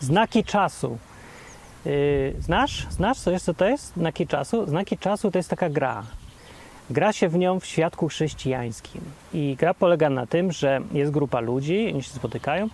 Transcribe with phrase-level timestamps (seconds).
[0.00, 0.98] Znaki czasu.
[1.84, 2.86] Yy, znasz?
[2.90, 3.92] Znasz, co to jest?
[3.96, 4.66] Znaki czasu?
[4.66, 6.02] Znaki czasu to jest taka gra.
[6.90, 9.00] Gra się w nią w świadku chrześcijańskim.
[9.34, 12.68] I gra polega na tym, że jest grupa ludzi, oni się spotykają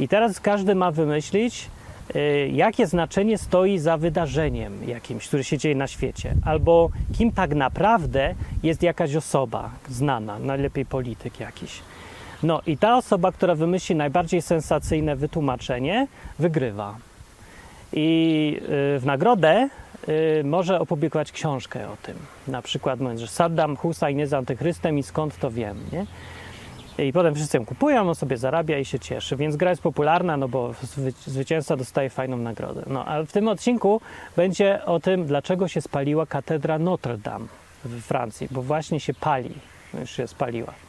[0.00, 1.70] i teraz każdy ma wymyślić,
[2.14, 7.54] yy, jakie znaczenie stoi za wydarzeniem jakimś, które się dzieje na świecie, albo kim tak
[7.54, 11.80] naprawdę jest jakaś osoba znana, najlepiej polityk jakiś.
[12.42, 16.06] No i ta osoba, która wymyśli najbardziej sensacyjne wytłumaczenie,
[16.38, 16.96] wygrywa.
[17.92, 18.60] I
[18.96, 19.68] y, w nagrodę
[20.08, 22.16] y, może opublikować książkę o tym.
[22.48, 26.06] Na przykład mówiąc, że Saddam Hussein jest antychrystem i skąd to wiem, nie?
[27.06, 29.36] I potem wszyscy ją kupują, on sobie zarabia i się cieszy.
[29.36, 32.82] Więc gra jest popularna, no bo zwy- zwycięzca dostaje fajną nagrodę.
[32.86, 34.00] No ale w tym odcinku
[34.36, 37.46] będzie o tym, dlaczego się spaliła katedra Notre Dame
[37.84, 39.54] w Francji, bo właśnie się pali,
[40.00, 40.87] już się spaliła.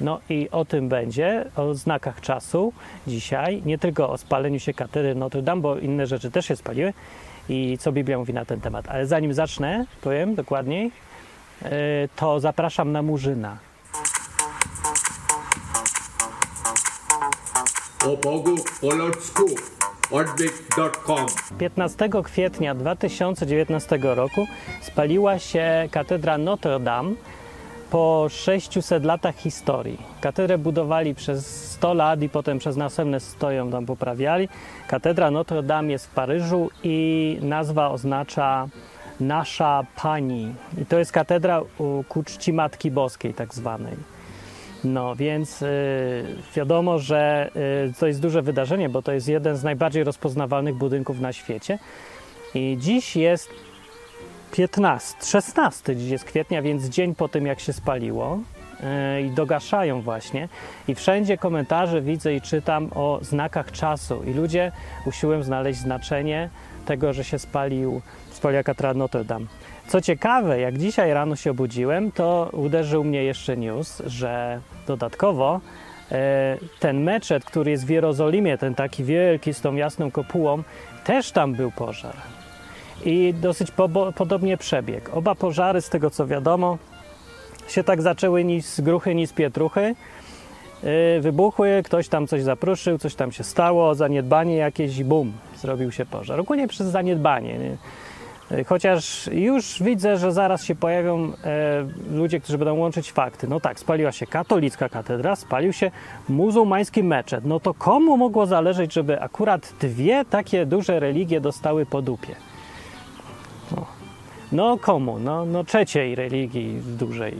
[0.00, 2.72] No i o tym będzie, o znakach czasu
[3.06, 6.92] dzisiaj, nie tylko o spaleniu się katedry Notre Dame, bo inne rzeczy też się spaliły
[7.48, 8.88] i co Biblia mówi na ten temat.
[8.88, 10.90] Ale zanim zacznę, powiem dokładniej,
[11.62, 11.70] yy,
[12.16, 13.58] to zapraszam na Murzyna.
[18.06, 19.44] o Bogu po ludzku
[20.10, 21.26] odwyk.com
[21.58, 24.46] 15 kwietnia 2019 roku
[24.80, 27.14] spaliła się katedra Notre Dame
[27.90, 29.98] po 600 latach historii.
[30.20, 34.48] Katedrę budowali przez 100 lat i potem przez następne 100 ją tam poprawiali.
[34.88, 38.68] Katedra Notre Dame jest w Paryżu i nazwa oznacza
[39.20, 40.54] Nasza Pani.
[40.82, 41.62] I to jest katedra
[42.08, 43.96] ku czci Matki Boskiej tak zwanej.
[44.84, 46.24] No więc y,
[46.56, 47.50] wiadomo, że
[47.90, 51.78] y, to jest duże wydarzenie, bo to jest jeden z najbardziej rozpoznawalnych budynków na świecie.
[52.54, 53.50] I dziś jest
[54.56, 58.38] 15, 16 dziś jest kwietnia, więc dzień po tym jak się spaliło
[59.18, 60.48] y, i dogaszają właśnie.
[60.88, 64.72] I wszędzie komentarze widzę i czytam o znakach czasu i ludzie
[65.06, 66.50] usiłują znaleźć znaczenie
[66.86, 69.46] tego, że się spalił, spaliła katedra Notre Dame.
[69.88, 75.60] Co ciekawe, jak dzisiaj rano się obudziłem, to uderzył mnie jeszcze news, że dodatkowo
[76.12, 80.62] e, ten meczet, który jest w Jerozolimie, ten taki wielki z tą jasną kopułą,
[81.04, 82.16] też tam był pożar.
[83.04, 85.10] I dosyć pobo- podobnie przebieg.
[85.14, 86.78] Oba pożary, z tego co wiadomo,
[87.68, 89.94] się tak zaczęły ni z gruchy, ni z pietruchy.
[90.82, 95.92] Yy, wybuchły, ktoś tam coś zapruszył, coś tam się stało, zaniedbanie jakieś i bum, zrobił
[95.92, 96.40] się pożar.
[96.40, 97.58] Ogólnie przez zaniedbanie.
[97.58, 97.76] nie?
[98.50, 103.48] Yy, Chociaż już widzę, że zaraz się pojawią e, ludzie, którzy będą łączyć fakty.
[103.48, 105.90] No tak, spaliła się katolicka katedra, spalił się
[106.28, 107.44] muzułmański meczet.
[107.44, 112.36] No to komu mogło zależeć, żeby akurat dwie takie duże religie dostały po dupie?
[114.56, 115.18] No, komu?
[115.18, 117.34] No, no trzeciej religii dużej,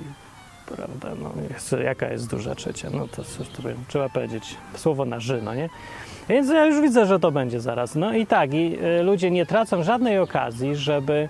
[0.66, 1.08] prawda?
[1.22, 2.90] No, jest, jaka jest duża trzecia?
[2.90, 5.68] No to cóż powiem, trzeba powiedzieć słowo na ży, no nie?
[6.28, 7.94] Więc ja już widzę, że to będzie zaraz.
[7.94, 11.28] No i tak, i y, ludzie nie tracą żadnej okazji, żeby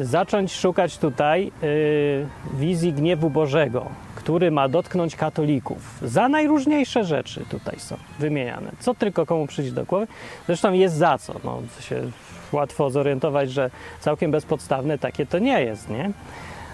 [0.00, 5.98] zacząć szukać tutaj y, wizji gniewu Bożego, który ma dotknąć katolików.
[6.02, 8.72] Za najróżniejsze rzeczy tutaj są wymieniane.
[8.80, 10.06] Co tylko komu przyjdzie do głowy.
[10.46, 11.34] Zresztą jest za co.
[11.44, 12.02] No, to się
[12.52, 13.70] łatwo zorientować, że
[14.00, 16.10] całkiem bezpodstawne takie to nie jest, nie?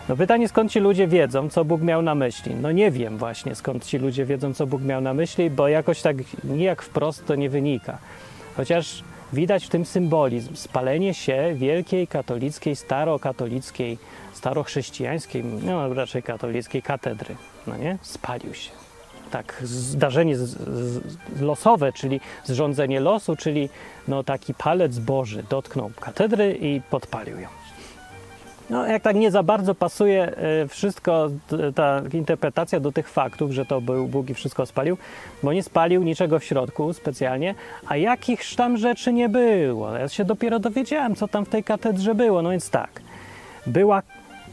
[0.09, 2.55] No pytanie, skąd ci ludzie wiedzą, co Bóg miał na myśli?
[2.55, 6.03] No nie wiem właśnie, skąd ci ludzie wiedzą, co Bóg miał na myśli, bo jakoś
[6.03, 7.99] tak nijak wprost to nie wynika.
[8.57, 10.57] Chociaż widać w tym symbolizm.
[10.57, 13.99] Spalenie się wielkiej katolickiej, starokatolickiej,
[14.33, 17.99] starochrześcijańskiej, no raczej katolickiej katedry, no nie?
[18.03, 18.88] Spalił się.
[19.31, 23.69] Tak, zdarzenie z, z, losowe, czyli zrządzenie losu, czyli
[24.09, 27.49] no taki palec Boży dotknął katedry i podpalił ją.
[28.71, 31.31] No, jak tak nie za bardzo pasuje e, wszystko,
[31.75, 34.97] ta interpretacja do tych faktów, że to był Bóg i wszystko spalił,
[35.43, 37.55] bo nie spalił niczego w środku specjalnie,
[37.87, 39.97] a jakichś tam rzeczy nie było.
[39.97, 42.43] Ja się dopiero dowiedziałem, co tam w tej katedrze było.
[42.43, 43.01] No więc tak,
[43.67, 44.03] była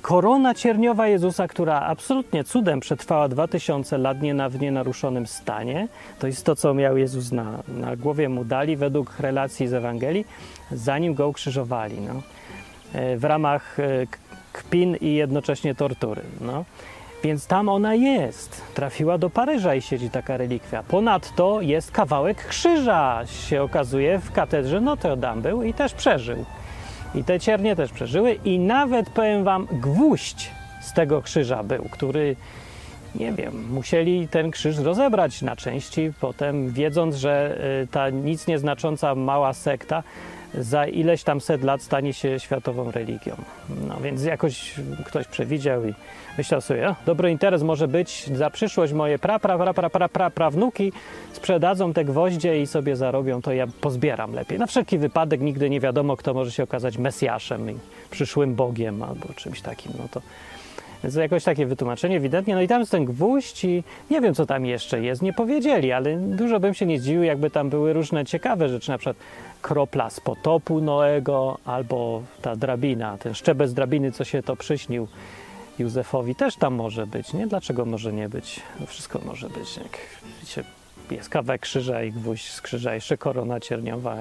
[0.05, 5.87] korona cierniowa Jezusa, która absolutnie cudem przetrwała 2000 lat nie w nienaruszonym stanie.
[6.19, 10.25] To jest to, co miał Jezus na, na głowie mu dali według relacji z Ewangelii,
[10.71, 12.01] zanim go ukrzyżowali.
[12.01, 12.21] No
[13.17, 14.07] w ramach e,
[14.53, 16.21] kpin i jednocześnie tortury.
[16.41, 16.65] No.
[17.23, 18.61] Więc tam ona jest.
[18.73, 20.83] Trafiła do Paryża i siedzi taka relikwia.
[20.83, 26.45] Ponadto jest kawałek krzyża, się okazuje, w katedrze Notre Dame był i też przeżył.
[27.15, 28.33] I te ciernie też przeżyły.
[28.45, 30.51] I nawet, powiem wam, gwóźdź
[30.81, 32.35] z tego krzyża był, który,
[33.15, 39.15] nie wiem, musieli ten krzyż rozebrać na części, potem wiedząc, że y, ta nic nieznacząca
[39.15, 40.03] mała sekta
[40.57, 43.35] za ileś tam set lat stanie się światową religią.
[43.87, 44.73] No więc jakoś
[45.05, 45.93] ktoś przewidział i
[46.37, 50.29] myślał sobie, dobry interes może być za przyszłość moje pra, pra, pra, pra, pra, pra,
[50.29, 50.91] prawnuki
[51.33, 54.59] sprzedadzą te gwoździe i sobie zarobią, to ja pozbieram lepiej.
[54.59, 57.75] Na wszelki wypadek nigdy nie wiadomo, kto może się okazać Mesjaszem i
[58.11, 59.91] przyszłym Bogiem albo czymś takim.
[59.99, 60.21] No to
[61.05, 62.55] więc jakoś takie wytłumaczenie ewidentnie.
[62.55, 65.21] No i tam jest ten gwóźdź i nie wiem, co tam jeszcze jest.
[65.21, 68.97] Nie powiedzieli, ale dużo bym się nie zdziwił, jakby tam były różne ciekawe rzeczy, na
[68.97, 69.17] przykład
[69.65, 75.07] kropla z potopu Noego albo ta drabina, ten szczebel z drabiny, co się to przyśnił
[75.79, 77.47] Józefowi, też tam może być, nie?
[77.47, 78.59] Dlaczego może nie być?
[78.79, 79.77] No wszystko może być.
[79.77, 79.97] Jak
[80.41, 80.63] wiecie,
[81.11, 84.15] jest kawałek krzyża i gwóźdź z krzyża, jeszcze korona cierniowa.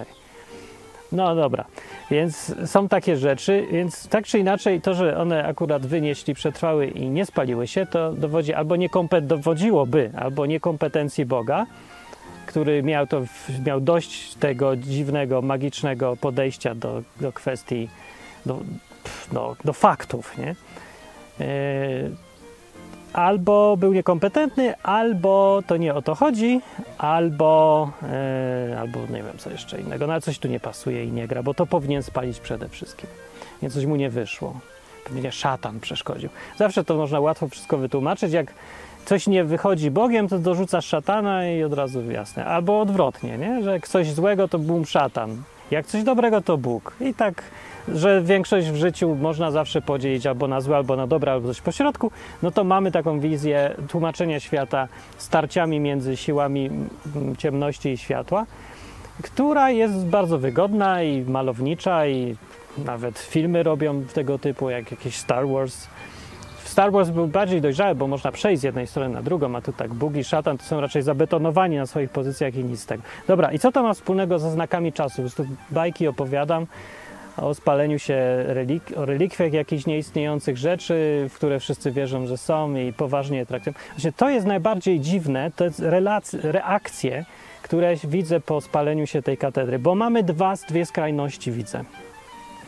[1.13, 1.65] No dobra,
[2.11, 7.09] więc są takie rzeczy, więc tak czy inaczej to, że one akurat wynieśli, przetrwały i
[7.11, 11.67] nie spaliły się, to dowodzi albo niekompet- dowodziłoby albo niekompetencji Boga,
[12.55, 13.23] który miał, to,
[13.67, 17.89] miał dość tego dziwnego, magicznego podejścia do, do kwestii,
[18.47, 18.61] do,
[19.33, 20.55] do, do faktów, nie?
[21.39, 21.47] Yy,
[23.13, 26.61] albo był niekompetentny, albo to nie o to chodzi,
[26.99, 27.91] albo,
[28.71, 31.43] yy, albo nie wiem co jeszcze innego, no coś tu nie pasuje i nie gra,
[31.43, 33.11] bo to powinien spalić przede wszystkim.
[33.63, 34.61] Więc coś mu nie wyszło.
[35.05, 36.31] Pewnie szatan przeszkodził.
[36.57, 38.53] Zawsze to można łatwo wszystko wytłumaczyć, jak
[39.05, 42.45] coś nie wychodzi Bogiem, to dorzucasz szatana i od razu jasne.
[42.45, 43.63] Albo odwrotnie, nie?
[43.63, 46.97] że jak coś złego to bum szatan, jak coś dobrego to Bóg.
[47.01, 47.43] I tak,
[47.89, 51.61] że większość w życiu można zawsze podzielić albo na złe, albo na dobre, albo coś
[51.61, 52.11] pośrodku,
[52.43, 56.71] no to mamy taką wizję tłumaczenia świata starciami między siłami
[57.39, 58.47] ciemności i światła,
[59.23, 62.37] która jest bardzo wygodna i malownicza i
[62.79, 65.89] nawet filmy robią tego typu, jak jakieś Star Wars.
[66.75, 69.73] Star Wars był bardziej dojrzały, bo można przejść z jednej strony na drugą, a tu
[69.73, 73.03] tak Bóg i szatan to są raczej zabetonowani na swoich pozycjach i nic z tego.
[73.29, 75.17] Dobra, i co to ma wspólnego ze znakami czasu?
[75.17, 76.67] Po prostu bajki opowiadam
[77.37, 82.75] o spaleniu się relik- o relikwiach jakichś nieistniejących rzeczy, w które wszyscy wierzą, że są
[82.75, 83.75] i poważnie je traktują.
[83.91, 85.83] Właśnie to jest najbardziej dziwne, to jest
[86.43, 87.25] reakcje,
[87.63, 91.85] które widzę po spaleniu się tej katedry, bo mamy dwa, dwie skrajności widzę.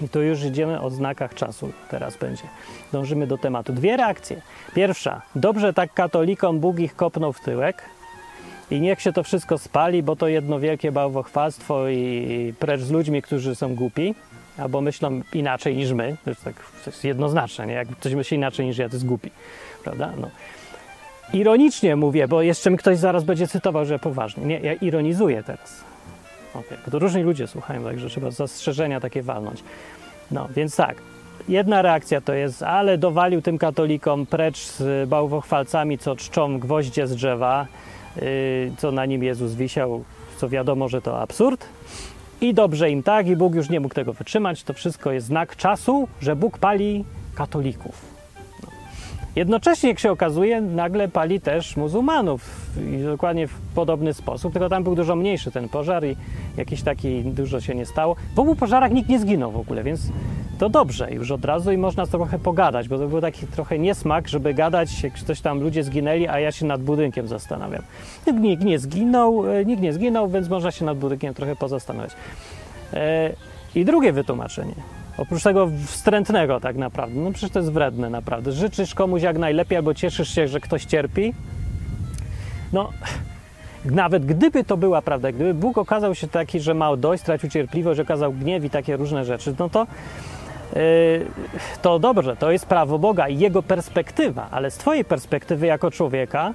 [0.03, 2.43] I tu już idziemy o znakach czasu, teraz będzie.
[2.93, 3.73] Dążymy do tematu.
[3.73, 4.43] Dwie reakcje.
[4.75, 7.83] Pierwsza, dobrze tak katolikom Bóg ich kopnął w tyłek
[8.71, 13.23] i niech się to wszystko spali, bo to jedno wielkie bałwochwalstwo i precz z ludźmi,
[13.23, 14.15] którzy są głupi,
[14.59, 16.17] albo myślą inaczej niż my.
[16.25, 16.55] To jest, tak,
[16.85, 17.75] to jest jednoznaczne, nie?
[17.75, 19.31] Jak ktoś myśli inaczej niż ja, to jest głupi,
[19.85, 20.13] prawda?
[20.21, 20.31] No.
[21.33, 24.45] Ironicznie mówię, bo jeszcze mi ktoś zaraz będzie cytował, że poważnie.
[24.45, 25.85] Nie, ja ironizuję teraz.
[26.55, 29.65] Okay, bo to różni ludzie słuchają, także trzeba zastrzeżenia takie walnąć.
[30.31, 30.97] No, więc tak,
[31.49, 37.15] jedna reakcja to jest, ale dowalił tym katolikom precz z bałwochwalcami, co czczą gwoździe z
[37.15, 37.67] drzewa,
[38.17, 38.23] yy,
[38.79, 40.05] co na nim Jezus wisiał,
[40.37, 41.67] co wiadomo, że to absurd.
[42.41, 44.63] I dobrze im tak, i Bóg już nie mógł tego wytrzymać.
[44.63, 47.05] To wszystko jest znak czasu, że Bóg pali
[47.35, 48.16] katolików.
[49.37, 54.85] Jednocześnie, jak się okazuje, nagle pali też muzułmanów i dokładnie w podobny sposób, tylko tam
[54.85, 56.17] był dużo mniejszy ten pożar i
[56.57, 58.17] jakiś taki dużo się nie stało.
[58.35, 60.01] W obu pożarach nikt nie zginął w ogóle, więc
[60.59, 64.29] to dobrze już od razu i można trochę pogadać, bo to był taki trochę niesmak,
[64.29, 67.83] żeby gadać, jak coś tam ludzie zginęli, a ja się nad budynkiem zastanawiam.
[68.41, 72.13] Nikt nie zginął, nikt nie zginął, więc można się nad budynkiem trochę pozastanawiać.
[73.75, 74.96] I drugie wytłumaczenie.
[75.19, 78.53] Oprócz tego wstrętnego tak naprawdę, no przecież to jest wredne naprawdę.
[78.53, 81.35] Życzysz komuś jak najlepiej albo cieszysz się, że ktoś cierpi.
[82.73, 82.91] No,
[83.85, 88.01] nawet gdyby to była prawda, gdyby Bóg okazał się taki, że ma dość, stracił cierpliwość,
[88.01, 89.87] okazał gniew i takie różne rzeczy, no to
[90.75, 90.81] yy,
[91.83, 96.55] to dobrze, to jest prawo Boga i Jego perspektywa, ale z Twojej perspektywy jako człowieka,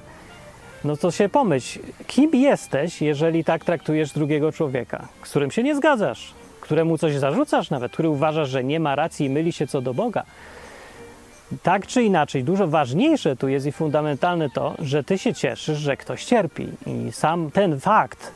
[0.84, 5.76] no to się pomyśl, kim jesteś, jeżeli tak traktujesz drugiego człowieka, z którym się nie
[5.76, 6.34] zgadzasz,
[6.72, 9.94] któremu coś zarzucasz nawet, który uważasz, że nie ma racji i myli się co do
[9.94, 10.24] Boga.
[11.62, 15.96] Tak czy inaczej, dużo ważniejsze tu jest i fundamentalne to, że ty się cieszysz, że
[15.96, 16.68] ktoś cierpi.
[16.86, 18.32] I sam ten fakt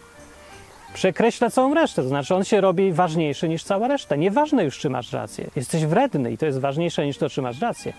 [0.95, 2.03] przekreśla całą resztę.
[2.03, 4.17] To znaczy, on się robi ważniejszy niż cała reszta.
[4.17, 5.47] Nieważne już, czy masz rację.
[5.57, 7.93] Jesteś wredny i to jest ważniejsze niż to, czy masz rację.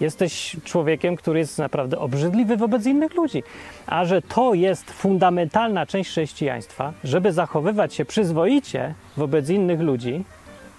[0.00, 3.42] Jesteś człowiekiem, który jest naprawdę obrzydliwy wobec innych ludzi.
[3.86, 10.24] A że to jest fundamentalna część chrześcijaństwa, żeby zachowywać się przyzwoicie wobec innych ludzi,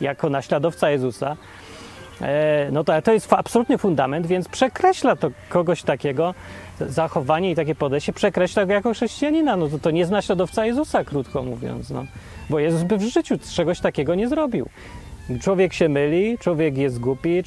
[0.01, 1.37] jako naśladowca Jezusa,
[2.71, 6.33] no to, to jest absolutny fundament, więc przekreśla to kogoś takiego,
[6.79, 9.57] zachowanie i takie podejście, przekreśla go jako chrześcijanina.
[9.57, 11.89] No to, to nie jest naśladowca Jezusa, krótko mówiąc.
[11.89, 12.05] No.
[12.49, 14.69] Bo Jezus by w życiu czegoś takiego nie zrobił.
[15.39, 17.43] Człowiek się myli, człowiek jest głupi,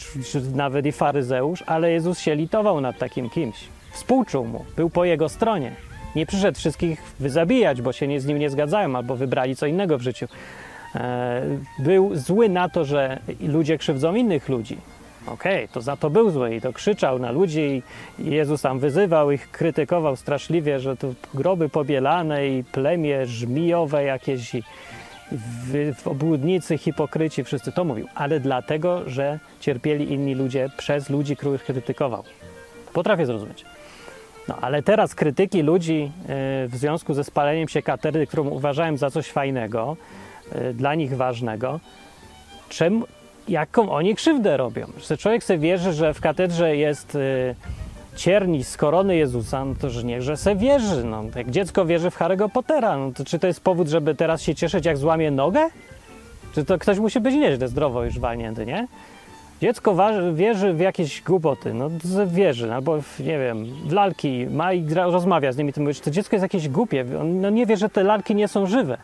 [0.54, 3.56] nawet i faryzeusz, ale Jezus się litował nad takim kimś.
[3.92, 5.72] Współczuł mu, był po jego stronie.
[6.16, 9.98] Nie przyszedł wszystkich wyzabijać, bo się nie, z nim nie zgadzają albo wybrali co innego
[9.98, 10.26] w życiu.
[10.94, 11.42] e,
[11.78, 14.76] był zły na to, że ludzie krzywdzą innych ludzi.
[15.26, 17.82] Okej, to za to był zły i to krzyczał na ludzi
[18.18, 24.54] i Jezus tam wyzywał ich, krytykował straszliwie, że tu groby pobielane i plemię żmijowe jakieś
[25.32, 31.36] w, w obłudnicy, hipokryci, wszyscy to mówił, ale dlatego, że cierpieli inni ludzie przez ludzi,
[31.36, 32.24] których krytykował.
[32.92, 33.64] Potrafię zrozumieć.
[34.48, 36.12] No, ale teraz krytyki ludzi
[36.64, 39.96] y, w związku ze spaleniem się katedry, którą uważałem za coś fajnego,
[40.56, 41.80] y, dla nich ważnego,
[42.68, 43.04] czym,
[43.48, 44.86] jaką oni krzywdę robią?
[45.08, 47.54] Że człowiek sobie wierzy, że w katedrze jest y,
[48.16, 51.04] cierni z korony Jezusa, no to że niechże se wierzy.
[51.04, 54.42] No, jak dziecko wierzy w Harry'ego Pottera, no to czy to jest powód, żeby teraz
[54.42, 55.68] się cieszyć, jak złamie nogę?
[56.54, 58.86] Czy to ktoś musi być nieźle zdrowo już walnięty, nie?
[59.60, 59.96] Dziecko
[60.32, 61.90] wierzy w jakieś głupoty, no
[62.26, 66.00] wierzy, albo w, nie wiem, w lalki, ma i rozmawia z nimi, to mówi, że
[66.00, 68.98] to dziecko jest jakieś głupie, on no, nie wie, że te lalki nie są żywe.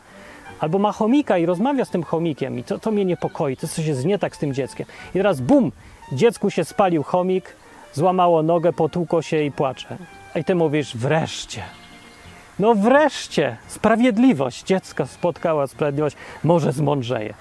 [0.59, 3.85] Albo ma chomika i rozmawia z tym chomikiem i to, to mnie niepokoi, to coś
[3.85, 4.85] jest nie tak z tym dzieckiem.
[5.15, 5.71] I teraz bum,
[6.11, 7.55] dziecku się spalił chomik,
[7.93, 9.97] złamało nogę, potłukło się i płacze.
[10.35, 11.61] I ty mówisz, wreszcie.
[12.59, 14.63] No wreszcie, sprawiedliwość.
[14.63, 17.33] Dziecko spotkała sprawiedliwość, może zmądrzeje.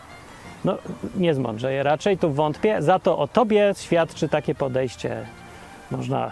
[0.65, 0.79] No,
[1.17, 2.83] nie zmądrzeje raczej, tu wątpię.
[2.83, 5.27] Za to o tobie świadczy takie podejście.
[5.91, 6.31] Można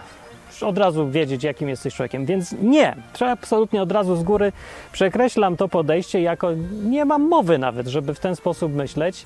[0.61, 2.25] od razu wiedzieć, jakim jesteś człowiekiem.
[2.25, 4.51] Więc nie, trzeba absolutnie od razu z góry
[4.91, 6.51] przekreślam to podejście jako
[6.83, 9.25] nie mam mowy nawet, żeby w ten sposób myśleć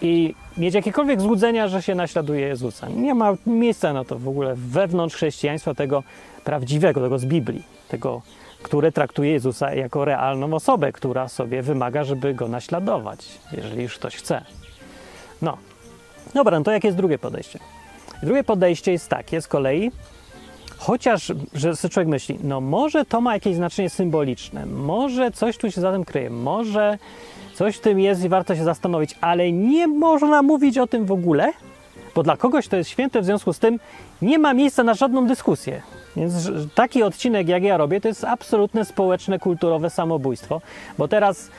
[0.00, 2.88] i mieć jakiekolwiek złudzenia, że się naśladuje Jezusa.
[2.88, 6.02] Nie ma miejsca na to w ogóle wewnątrz chrześcijaństwa tego
[6.44, 8.22] prawdziwego, tego z Biblii, tego,
[8.62, 14.16] które traktuje Jezusa jako realną osobę, która sobie wymaga, żeby go naśladować, jeżeli już ktoś
[14.16, 14.44] chce.
[15.42, 15.56] No,
[16.34, 17.58] dobra, no to jakie jest drugie podejście?
[18.22, 19.90] Drugie podejście jest takie z kolei,
[20.80, 25.70] chociaż, że sobie człowiek myśli, no może to ma jakieś znaczenie symboliczne, może coś tu
[25.70, 26.98] się za tym kryje, może
[27.54, 31.12] coś w tym jest i warto się zastanowić, ale nie można mówić o tym w
[31.12, 31.52] ogóle,
[32.14, 33.80] bo dla kogoś to jest święte, w związku z tym
[34.22, 35.82] nie ma miejsca na żadną dyskusję.
[36.16, 40.60] Więc taki odcinek, jak ja robię, to jest absolutne społeczne, kulturowe samobójstwo,
[40.98, 41.50] bo teraz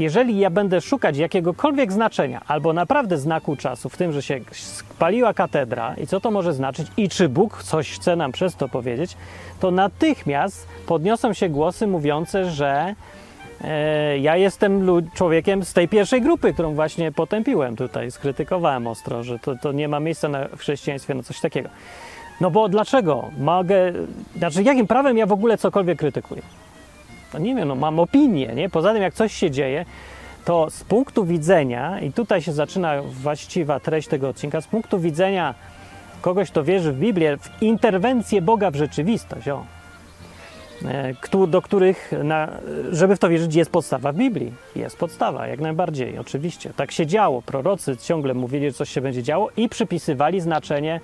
[0.00, 5.34] jeżeli ja będę szukać jakiegokolwiek znaczenia albo naprawdę znaku czasu w tym, że się spaliła
[5.34, 9.16] katedra i co to może znaczyć i czy Bóg coś chce nam przez to powiedzieć,
[9.60, 12.94] to natychmiast podniosą się głosy mówiące, że
[13.64, 19.38] e, ja jestem człowiekiem z tej pierwszej grupy, którą właśnie potępiłem tutaj, skrytykowałem ostro, że
[19.38, 21.68] to, to nie ma miejsca na, w chrześcijaństwie na coś takiego.
[22.40, 23.30] No bo dlaczego?
[23.38, 23.92] Mogę,
[24.36, 26.42] znaczy jakim prawem ja w ogóle cokolwiek krytykuję?
[27.34, 28.68] No nie wiem, no mam opinię, nie?
[28.68, 29.84] Poza tym jak coś się dzieje,
[30.44, 35.54] to z punktu widzenia, i tutaj się zaczyna właściwa treść tego odcinka, z punktu widzenia
[36.20, 39.64] kogoś, kto wierzy w Biblię, w interwencję Boga w rzeczywistość, o,
[40.84, 42.48] e, do których, na,
[42.92, 44.52] żeby w to wierzyć, jest podstawa w Biblii.
[44.76, 46.72] Jest podstawa, jak najbardziej, oczywiście.
[46.76, 47.42] Tak się działo.
[47.42, 51.00] Prorocy ciągle mówili, że coś się będzie działo i przypisywali znaczenie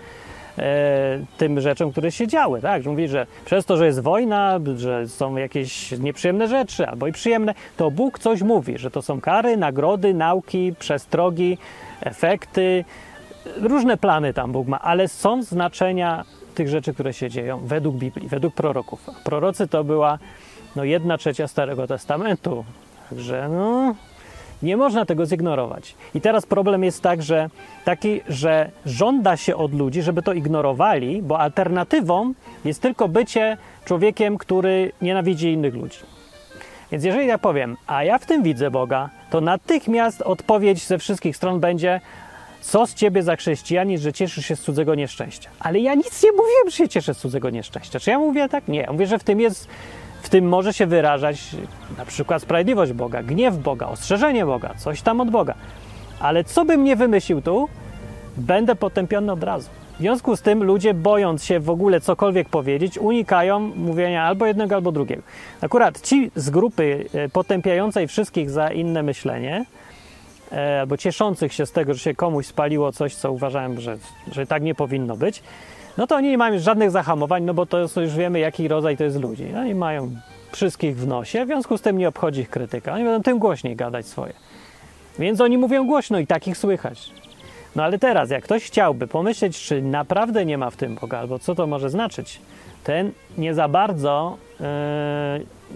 [1.39, 2.61] tym rzeczom, które się działy.
[2.61, 2.83] Tak?
[2.83, 7.13] Że mówi, że przez to, że jest wojna, że są jakieś nieprzyjemne rzeczy albo i
[7.13, 11.59] przyjemne, to Bóg coś mówi, że to są kary, nagrody, nauki, przestrogi,
[12.01, 12.85] efekty,
[13.57, 18.29] różne plany tam Bóg ma, ale są znaczenia tych rzeczy, które się dzieją według Biblii,
[18.29, 19.07] według proroków.
[19.25, 20.19] Prorocy to była
[20.77, 22.65] no, jedna trzecia Starego Testamentu.
[23.11, 23.95] Także no,
[24.63, 25.95] nie można tego zignorować.
[26.15, 27.51] I teraz problem jest tak, że
[27.85, 32.33] taki, że żąda się od ludzi, żeby to ignorowali, bo alternatywą
[32.65, 35.99] jest tylko bycie człowiekiem, który nienawidzi innych ludzi.
[36.93, 41.37] Więc jeżeli ja powiem, a ja w tym widzę Boga, to natychmiast odpowiedź ze wszystkich
[41.37, 42.01] stron będzie,
[42.61, 45.51] co z ciebie za chrześcijanin, że cieszysz się z cudzego nieszczęścia.
[45.61, 48.01] Ale ja nic nie mówiłem, że się cieszę z cudzego nieszczęścia.
[48.01, 48.69] Czy ja mówię tak?
[48.69, 48.81] Nie.
[48.81, 49.69] Ja mówię, że w tym jest
[50.23, 51.57] w tym może się wyrażać
[51.99, 55.55] na przykład sprawiedliwość Boga, gniew Boga, ostrzeżenie Boga, coś tam od Boga.
[56.21, 57.69] Ale co bym nie wymyślił tu,
[58.37, 59.71] będę potępiony od razu.
[59.97, 64.75] W związku z tym ludzie, bojąc się w ogóle cokolwiek powiedzieć, unikają mówienia albo jednego,
[64.75, 65.23] albo drugiego.
[65.61, 69.65] Akurat ci z grupy e, potępiającej wszystkich za inne myślenie,
[70.53, 73.99] e, albo cieszących się z tego, że się komuś spaliło coś, co uważałem, że,
[74.33, 75.43] że tak nie powinno być,
[75.99, 79.05] no to oni nie mają żadnych zahamowań, no bo to już wiemy, jaki rodzaj to
[79.05, 79.55] jest ludzi.
[79.61, 80.11] Oni mają
[80.53, 82.93] wszystkich w nosie, w związku z tym nie obchodzi ich krytyka.
[82.93, 84.33] Oni będą tym głośniej gadać swoje.
[85.19, 87.11] Więc oni mówią głośno i takich słychać.
[87.77, 91.39] No ale teraz, jak ktoś chciałby pomyśleć, czy naprawdę nie ma w tym Boga, albo
[91.39, 92.41] co to może znaczyć,
[92.85, 94.37] ten nie za bardzo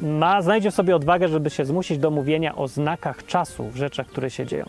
[0.02, 3.76] yy, ma, znajdzie w sobie odwagę, żeby się zmusić do mówienia o znakach czasu w
[3.76, 4.64] rzeczach, które się dzieją.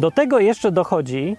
[0.00, 1.36] Do tego jeszcze dochodzi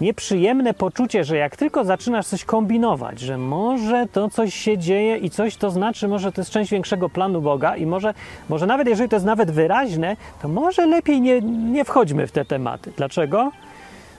[0.00, 5.30] nieprzyjemne poczucie, że jak tylko zaczynasz coś kombinować, że może to coś się dzieje i
[5.30, 8.14] coś to znaczy, może to jest część większego planu Boga i może,
[8.48, 12.44] może nawet jeżeli to jest nawet wyraźne, to może lepiej nie, nie wchodźmy w te
[12.44, 12.92] tematy.
[12.96, 13.50] Dlaczego?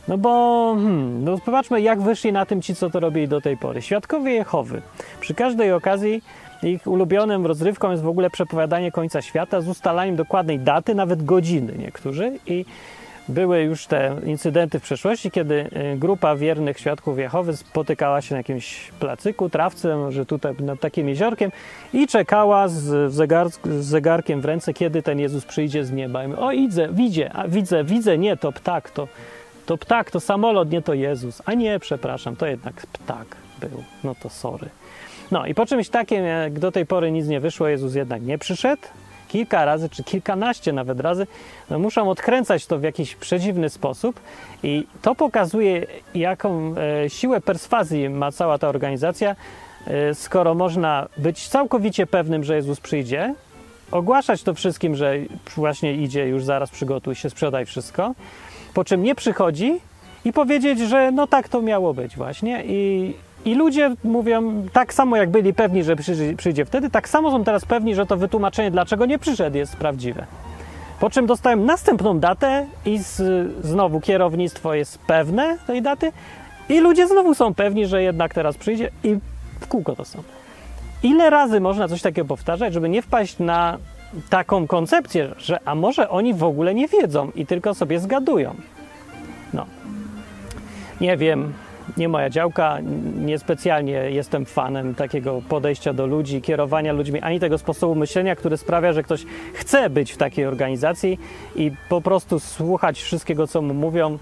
[0.07, 3.57] No bo, hmm, no popatrzmy, jak wyszli na tym ci, co to robili do tej
[3.57, 3.81] pory.
[3.81, 4.81] Świadkowie Jehowy.
[5.19, 6.21] Przy każdej okazji
[6.63, 11.73] ich ulubionym rozrywką jest w ogóle przepowiadanie końca świata z ustalaniem dokładnej daty, nawet godziny
[11.77, 12.39] niektórzy.
[12.47, 12.65] I
[13.29, 18.37] były już te incydenty w przeszłości, kiedy y, grupa wiernych świadków Jehowy spotykała się na
[18.37, 21.51] jakimś placyku, trawce, może tutaj nad takim jeziorkiem
[21.93, 26.23] i czekała z, zegar, z zegarkiem w ręce, kiedy ten Jezus przyjdzie z nieba.
[26.23, 29.07] I my, o, idę, widzę, a widzę, widzę, nie, to ptak, to,
[29.65, 31.41] to ptak, to samolot, nie to Jezus.
[31.45, 33.83] A nie, przepraszam, to jednak ptak był.
[34.03, 34.69] No to sorry.
[35.31, 38.37] No i po czymś takim, jak do tej pory nic nie wyszło, Jezus jednak nie
[38.37, 38.81] przyszedł.
[39.29, 41.27] Kilka razy, czy kilkanaście nawet razy,
[41.69, 44.19] no muszą odkręcać to w jakiś przedziwny sposób.
[44.63, 49.35] I to pokazuje, jaką e, siłę perswazji ma cała ta organizacja,
[49.87, 53.33] e, skoro można być całkowicie pewnym, że Jezus przyjdzie,
[53.91, 55.15] ogłaszać to wszystkim, że
[55.55, 58.15] właśnie idzie, już zaraz przygotuj się, sprzedaj wszystko,
[58.73, 59.79] po czym nie przychodzi
[60.25, 62.63] i powiedzieć, że no tak to miało być właśnie.
[62.65, 63.13] I
[63.45, 65.95] i ludzie mówią, tak samo jak byli pewni, że
[66.37, 70.25] przyjdzie, wtedy, tak samo są teraz pewni, że to wytłumaczenie, dlaczego nie przyszedł, jest prawdziwe.
[70.99, 73.21] Po czym dostałem następną datę i z,
[73.65, 76.11] znowu kierownictwo jest pewne tej daty
[76.69, 79.17] i ludzie znowu są pewni, że jednak teraz przyjdzie i
[79.59, 80.23] w kółko to są.
[81.03, 83.77] Ile razy można coś takiego powtarzać, żeby nie wpaść na
[84.29, 88.55] taką koncepcję, że a może oni w ogóle nie wiedzą i tylko sobie zgadują.
[89.53, 89.65] No.
[91.01, 91.53] Nie wiem,
[91.97, 92.77] nie moja działka,
[93.15, 98.93] niespecjalnie jestem fanem takiego podejścia do ludzi, kierowania ludźmi, ani tego sposobu myślenia, który sprawia,
[98.93, 101.19] że ktoś chce być w takiej organizacji
[101.55, 104.17] i po prostu słuchać wszystkiego, co mu mówią,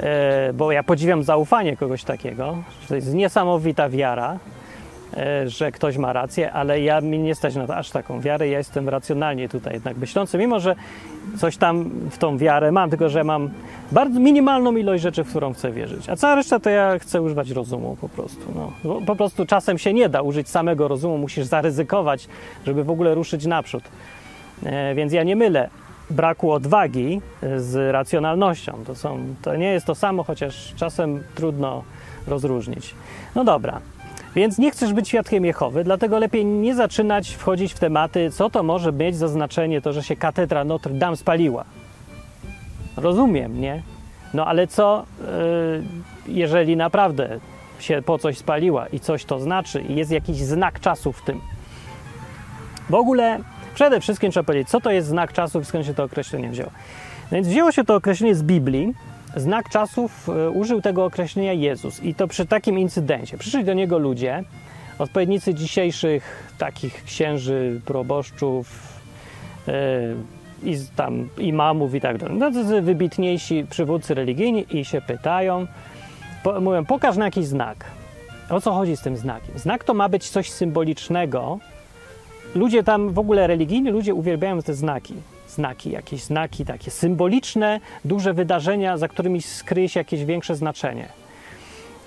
[0.00, 2.56] e, bo ja podziwiam zaufanie kogoś takiego.
[2.88, 4.38] To jest niesamowita wiara,
[5.46, 8.48] że ktoś ma rację, ale ja mi nie stać na aż taką wiarę.
[8.48, 10.74] Ja jestem racjonalnie tutaj jednak myślący, mimo że
[11.38, 13.50] coś tam w tą wiarę mam, tylko że mam
[13.92, 16.08] bardzo minimalną ilość rzeczy, w którą chcę wierzyć.
[16.08, 18.40] A cała reszta to ja chcę używać rozumu po prostu.
[18.54, 19.00] No.
[19.06, 22.28] Po prostu czasem się nie da użyć samego rozumu, musisz zaryzykować,
[22.66, 23.84] żeby w ogóle ruszyć naprzód.
[24.62, 25.68] E, więc ja nie mylę
[26.10, 27.20] braku odwagi
[27.56, 28.84] z racjonalnością.
[28.86, 31.82] To, są, to nie jest to samo, chociaż czasem trudno
[32.26, 32.94] rozróżnić.
[33.34, 33.80] No dobra,
[34.34, 38.62] więc nie chcesz być świadkiem Jehowy, dlatego lepiej nie zaczynać wchodzić w tematy, co to
[38.62, 41.64] może mieć za znaczenie to, że się katedra Notre Dame spaliła.
[42.96, 43.82] Rozumiem, nie?
[44.34, 45.04] No ale co,
[46.26, 47.38] yy, jeżeli naprawdę
[47.78, 51.40] się po coś spaliła i coś to znaczy i jest jakiś znak czasu w tym?
[52.90, 53.38] W ogóle
[53.74, 56.70] przede wszystkim trzeba powiedzieć, co to jest znak czasu i skąd się to określenie wzięło.
[57.30, 58.94] No więc wzięło się to określenie z Biblii.
[59.36, 63.38] Znak czasów yy, użył tego określenia Jezus i to przy takim incydencie.
[63.38, 64.44] Przyszli do niego ludzie,
[64.98, 68.98] odpowiednicy dzisiejszych takich księży, proboszczów,
[69.66, 69.74] yy,
[70.64, 72.38] i tam imamów i tak dalej.
[72.38, 75.66] To wybitniejsi przywódcy religijni i się pytają,
[76.42, 77.84] po, mówią, pokaż na jakiś znak.
[78.50, 79.58] O co chodzi z tym znakiem?
[79.58, 81.58] Znak to ma być coś symbolicznego.
[82.54, 85.14] Ludzie tam, w ogóle religijni ludzie uwielbiają te znaki.
[85.54, 91.08] Znaki, jakieś znaki takie symboliczne, duże wydarzenia, za którymi skryje się jakieś większe znaczenie.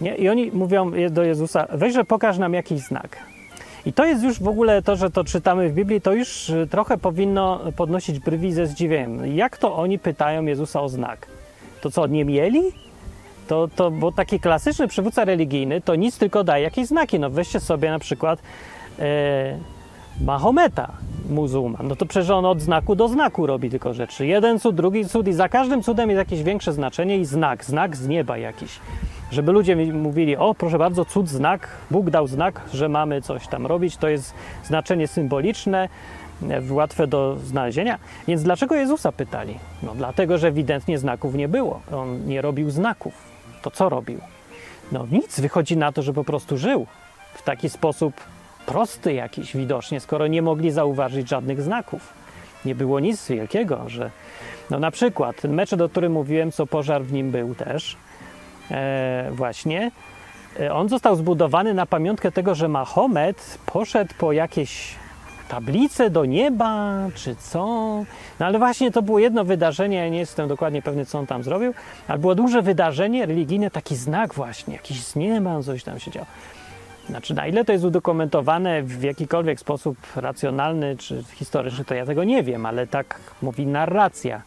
[0.02, 0.16] Nie?
[0.16, 3.18] I oni mówią do Jezusa, weź, że pokaż nam jakiś znak.
[3.86, 6.68] I to jest już w ogóle to, że to czytamy w Biblii, to już y,
[6.72, 9.36] trochę powinno podnosić brwi ze zdziwieniem.
[9.36, 11.28] Jak to oni pytają Jezusa o znak?
[11.82, 12.62] To co, nie mieli?
[13.48, 17.20] To, to, bo taki klasyczny przywódca religijny to nic tylko daje jakieś znaki.
[17.20, 18.40] No weźcie sobie na przykład
[19.00, 19.58] e,
[20.22, 20.92] Mahometa,
[21.30, 21.88] muzułman.
[21.88, 24.26] No to przecież on od znaku do znaku robi tylko rzeczy.
[24.26, 27.96] Jeden cud, drugi cud i za każdym cudem jest jakieś większe znaczenie i znak, znak
[27.96, 28.80] z nieba jakiś
[29.32, 33.66] żeby ludzie mówili, o proszę bardzo, cud, znak, Bóg dał znak, że mamy coś tam
[33.66, 35.90] robić, to jest znaczenie symboliczne,
[36.50, 38.00] e, łatwe do znalezienia.
[38.28, 39.60] Więc dlaczego Jezusa pytali?
[39.84, 41.82] No dlatego, że ewidentnie znaków nie było.
[41.92, 43.14] On nie robił znaków.
[43.62, 44.20] To co robił?
[44.92, 46.88] No nic, wychodzi na to, że po prostu żył
[47.34, 48.14] w taki sposób
[48.68, 52.14] prosty jakiś widocznie, skoro nie mogli zauważyć żadnych znaków.
[52.66, 54.12] Nie było nic wielkiego, że
[54.70, 57.98] no na przykład ten mecz, o którym mówiłem, co pożar w nim był też,
[58.72, 59.92] e, właśnie,
[60.60, 64.96] e, on został zbudowany na pamiątkę tego, że Mahomet poszedł po jakieś
[65.50, 67.66] tablice do nieba, czy co.
[68.40, 71.44] No ale właśnie to było jedno wydarzenie, ja nie jestem dokładnie pewny, co on tam
[71.44, 71.74] zrobił,
[72.08, 76.28] ale było duże wydarzenie religijne, taki znak właśnie, jakiś z nieba, coś tam się działo.
[77.10, 82.24] Znaczy, na ile to jest udokumentowane w jakikolwiek sposób racjonalny czy historyczny, to ja tego
[82.24, 84.42] nie wiem, ale tak mówi narracja.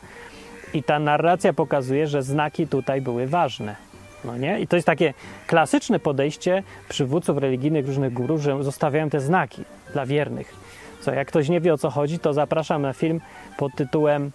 [0.74, 3.76] I ta narracja pokazuje, że znaki tutaj były ważne.
[4.24, 4.60] No nie?
[4.60, 5.14] I to jest takie
[5.46, 10.54] klasyczne podejście przywódców religijnych, różnych guru, że zostawiają te znaki dla wiernych.
[11.00, 13.20] Co, jak ktoś nie wie o co chodzi, to zapraszam na film
[13.58, 14.30] pod tytułem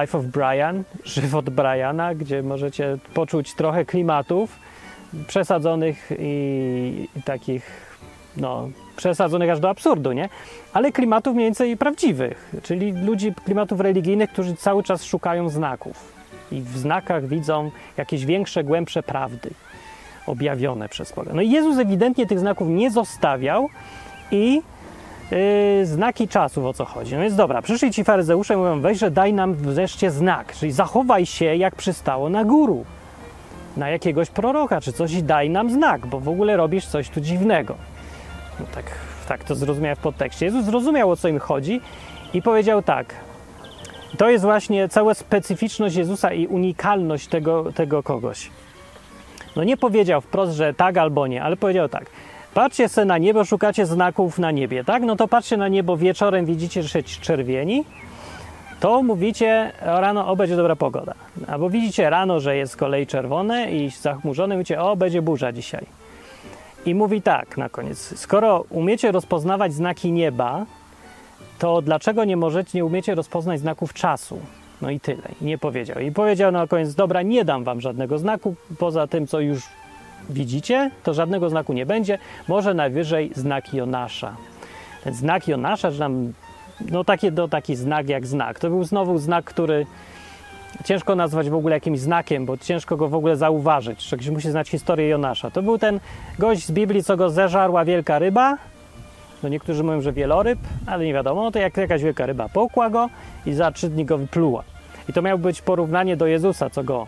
[0.00, 4.58] Life of Brian, żywot Briana, gdzie możecie poczuć trochę klimatów
[5.26, 7.96] przesadzonych i, takich,
[8.36, 10.28] no, przesadzonych aż do absurdu, nie?
[10.72, 16.12] Ale klimatów mniej więcej prawdziwych, czyli ludzi, klimatów religijnych, którzy cały czas szukają znaków
[16.52, 19.50] i w znakach widzą jakieś większe, głębsze prawdy
[20.26, 21.32] objawione przez Boga.
[21.34, 23.68] No i Jezus ewidentnie tych znaków nie zostawiał
[24.30, 24.62] i
[25.30, 27.14] yy, znaki czasów o co chodzi.
[27.14, 30.72] No jest dobra, przyszli ci faryzeusze i mówią, weź, że daj nam wreszcie znak, czyli
[30.72, 32.84] zachowaj się jak przystało na guru,
[33.76, 37.20] na jakiegoś proroka czy coś i daj nam znak, bo w ogóle robisz coś tu
[37.20, 37.74] dziwnego.
[38.60, 38.84] No tak,
[39.28, 40.46] tak to zrozumiałem w podtekście.
[40.46, 41.80] Jezus zrozumiał o co im chodzi
[42.34, 43.14] i powiedział tak,
[44.18, 48.50] to jest właśnie cała specyficzność Jezusa i unikalność tego, tego kogoś.
[49.56, 52.06] No nie powiedział wprost, że tak albo nie, ale powiedział tak.
[52.54, 55.02] Patrzcie sobie na niebo, szukacie znaków na niebie, tak?
[55.02, 57.84] No to patrzcie na niebo wieczorem, widzicie, że się czerwieni,
[58.82, 61.14] to mówicie rano, o, będzie dobra pogoda.
[61.48, 65.86] Albo widzicie rano, że jest z kolei czerwone i zachmurzone, mówicie, o, będzie burza dzisiaj.
[66.86, 70.66] I mówi tak na koniec, skoro umiecie rozpoznawać znaki nieba,
[71.58, 74.38] to dlaczego nie możecie, nie umiecie rozpoznać znaków czasu?
[74.80, 75.22] No i tyle.
[75.40, 75.98] I nie powiedział.
[75.98, 79.62] I powiedział na koniec, dobra, nie dam wam żadnego znaku, poza tym, co już
[80.30, 82.18] widzicie, to żadnego znaku nie będzie,
[82.48, 84.36] może najwyżej znak Jonasza.
[85.04, 86.32] Ten znak Jonasza, że nam,
[86.90, 88.58] no taki, no taki znak jak znak.
[88.58, 89.86] To był znowu znak, który
[90.84, 94.06] ciężko nazwać w ogóle jakimś znakiem, bo ciężko go w ogóle zauważyć.
[94.06, 95.50] Ktoś musi znać historię Jonasza.
[95.50, 96.00] To był ten
[96.38, 98.56] gość z Biblii, co go zeżarła wielka ryba,
[99.42, 102.90] no niektórzy mówią, że wieloryb, ale nie wiadomo, no to jak jakaś wielka ryba połkła
[102.90, 103.10] go
[103.46, 104.64] i za trzy dni go wypluła.
[105.08, 107.06] I to miało być porównanie do Jezusa, co go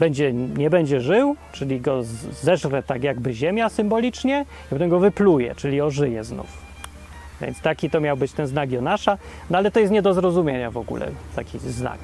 [0.00, 2.02] będzie, nie będzie żył, czyli go
[2.42, 6.63] zeżre tak jakby ziemia symbolicznie, i potem go wypluje, czyli ożyje znów.
[7.40, 9.18] Więc taki to miał być ten znak Jonasza,
[9.50, 11.98] no ale to jest nie do zrozumienia w ogóle, taki znak.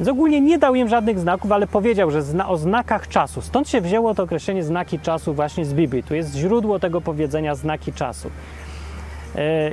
[0.00, 3.42] Więc ogólnie nie dał im żadnych znaków, ale powiedział, że zna, o znakach czasu.
[3.42, 6.02] Stąd się wzięło to określenie znaki czasu właśnie z Biblii.
[6.02, 8.30] Tu jest źródło tego powiedzenia znaki czasu.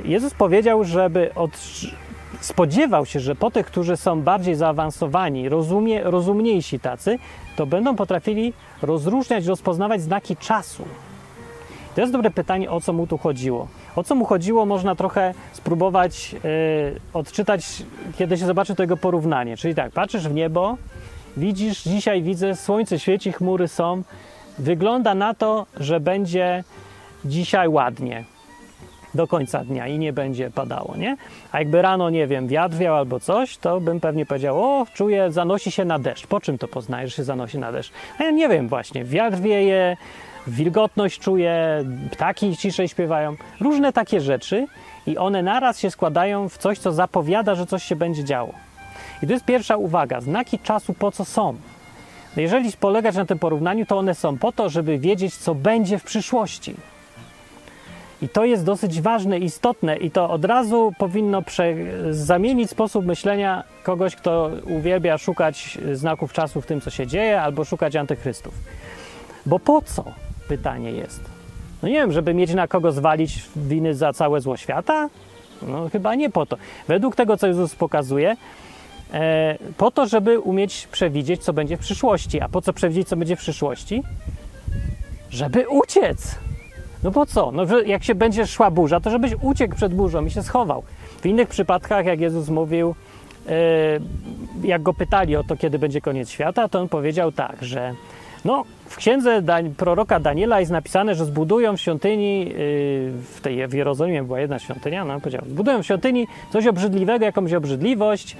[0.04, 1.50] Jezus powiedział, żeby od,
[2.40, 7.18] spodziewał się, że po tych, którzy są bardziej zaawansowani, rozumie, rozumniejsi tacy,
[7.56, 10.84] to będą potrafili rozróżniać, rozpoznawać znaki czasu.
[11.94, 13.68] To jest dobre pytanie, o co mu tu chodziło.
[13.96, 16.40] O co mu chodziło, można trochę spróbować yy,
[17.12, 17.82] odczytać,
[18.18, 19.56] kiedy się zobaczy to jego porównanie.
[19.56, 20.76] Czyli tak, patrzysz w niebo,
[21.36, 24.02] widzisz, dzisiaj widzę, słońce świeci, chmury są.
[24.58, 26.64] Wygląda na to, że będzie
[27.24, 28.24] dzisiaj ładnie
[29.14, 31.16] do końca dnia i nie będzie padało, nie?
[31.52, 35.32] A jakby rano, nie wiem, wiatr wiał albo coś, to bym pewnie powiedział, o, czuję,
[35.32, 36.26] zanosi się na deszcz.
[36.26, 37.92] Po czym to poznajesz, że się zanosi na deszcz?
[38.18, 39.96] A ja nie wiem właśnie, wiatr wieje,
[40.46, 44.66] wilgotność czuję, ptaki ciszej śpiewają, różne takie rzeczy
[45.06, 48.54] i one naraz się składają w coś, co zapowiada, że coś się będzie działo.
[49.22, 51.56] I to jest pierwsza uwaga, znaki czasu po co są?
[52.36, 56.04] Jeżeli polegać na tym porównaniu, to one są po to, żeby wiedzieć, co będzie w
[56.04, 56.74] przyszłości.
[58.22, 61.74] I to jest dosyć ważne, istotne i to od razu powinno prze...
[62.10, 67.64] zamienić sposób myślenia kogoś, kto uwielbia szukać znaków czasu w tym, co się dzieje, albo
[67.64, 68.54] szukać antychrystów.
[69.46, 70.04] Bo po co?
[70.48, 71.20] Pytanie jest.
[71.82, 75.08] No nie wiem, żeby mieć na kogo zwalić winy za całe zło świata?
[75.62, 76.56] No chyba nie po to.
[76.88, 78.36] Według tego, co Jezus pokazuje,
[79.12, 82.40] e, po to, żeby umieć przewidzieć, co będzie w przyszłości.
[82.40, 84.02] A po co przewidzieć, co będzie w przyszłości?
[85.30, 86.38] Żeby uciec.
[87.02, 87.52] No po co?
[87.52, 90.82] No, jak się będzie szła burza, to żebyś uciekł przed burzą i się schował.
[91.20, 92.94] W innych przypadkach, jak Jezus mówił,
[93.46, 93.52] yy,
[94.68, 97.94] jak go pytali o to, kiedy będzie koniec świata, to on powiedział tak, że
[98.44, 99.42] no, w księdze
[99.76, 102.52] proroka Daniela jest napisane, że zbudują w świątyni, yy,
[103.22, 107.52] w tej w Jerozolimie była jedna świątynia, no powiedział, zbudują w świątyni coś obrzydliwego, jakąś
[107.52, 108.36] obrzydliwość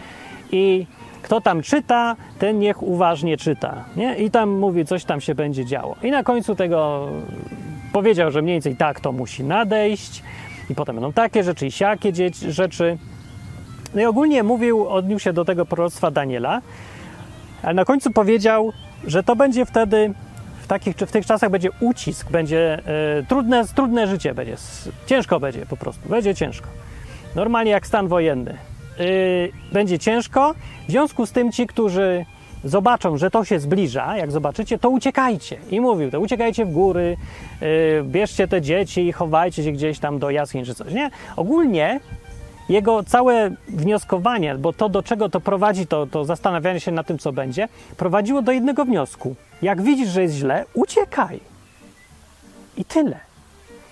[0.53, 0.87] i
[1.23, 3.85] kto tam czyta, ten niech uważnie czyta.
[3.97, 4.17] Nie?
[4.17, 5.97] I tam mówi, coś tam się będzie działo.
[6.03, 7.09] I na końcu tego
[7.93, 10.23] powiedział, że mniej więcej tak to musi nadejść
[10.71, 12.13] i potem będą takie rzeczy i siakie
[12.49, 12.99] rzeczy.
[13.95, 16.63] No i ogólnie mówił, odniósł się do tego proroctwa Daniela,
[17.63, 18.73] ale na końcu powiedział,
[19.07, 20.15] że to będzie wtedy
[20.63, 22.79] w, takich, w tych czasach będzie ucisk, będzie
[23.21, 24.57] y, trudne, trudne życie, będzie,
[25.07, 26.69] ciężko będzie po prostu, będzie ciężko.
[27.35, 28.57] Normalnie jak stan wojenny.
[29.01, 30.55] Y, będzie ciężko,
[30.89, 32.25] w związku z tym ci, którzy
[32.65, 35.59] zobaczą, że to się zbliża, jak zobaczycie, to uciekajcie.
[35.71, 37.17] I mówił, to uciekajcie w góry,
[37.61, 37.69] yy,
[38.05, 41.11] bierzcie te dzieci i chowajcie się gdzieś tam do jaskiń czy coś, nie?
[41.37, 42.01] Ogólnie
[42.69, 47.19] jego całe wnioskowanie, bo to do czego to prowadzi, to, to zastanawianie się na tym,
[47.19, 49.35] co będzie, prowadziło do jednego wniosku.
[49.63, 51.41] Jak widzisz, że jest źle, uciekaj.
[52.77, 53.21] I tyle.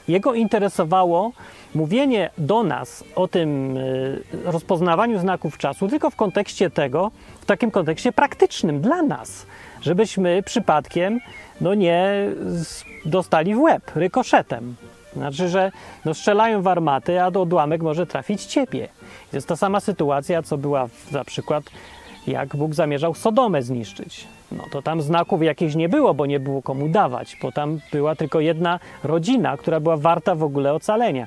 [0.08, 1.32] Jego interesowało
[1.74, 7.70] mówienie do nas o tym y, rozpoznawaniu znaków czasu tylko w kontekście tego, w takim
[7.70, 9.46] kontekście praktycznym dla nas,
[9.80, 11.20] żebyśmy przypadkiem
[11.60, 12.30] no nie
[13.04, 14.74] dostali w łeb rykoszetem.
[15.12, 15.72] Znaczy, że
[16.04, 18.88] no strzelają w armaty, a odłamek może trafić ciebie.
[19.32, 21.64] Jest ta sama sytuacja, co była w, na przykład
[22.26, 24.26] jak Bóg zamierzał Sodomę zniszczyć.
[24.52, 28.16] No to tam znaków jakichś nie było, bo nie było komu dawać, bo tam była
[28.16, 31.26] tylko jedna rodzina, która była warta w ogóle ocalenia.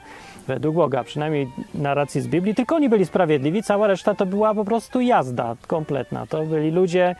[0.54, 4.66] Według Boga, przynajmniej narracji z Biblii, tylko oni byli sprawiedliwi, cała reszta to była po
[4.66, 6.28] prostu jazda kompletna.
[6.28, 7.16] To byli ludzie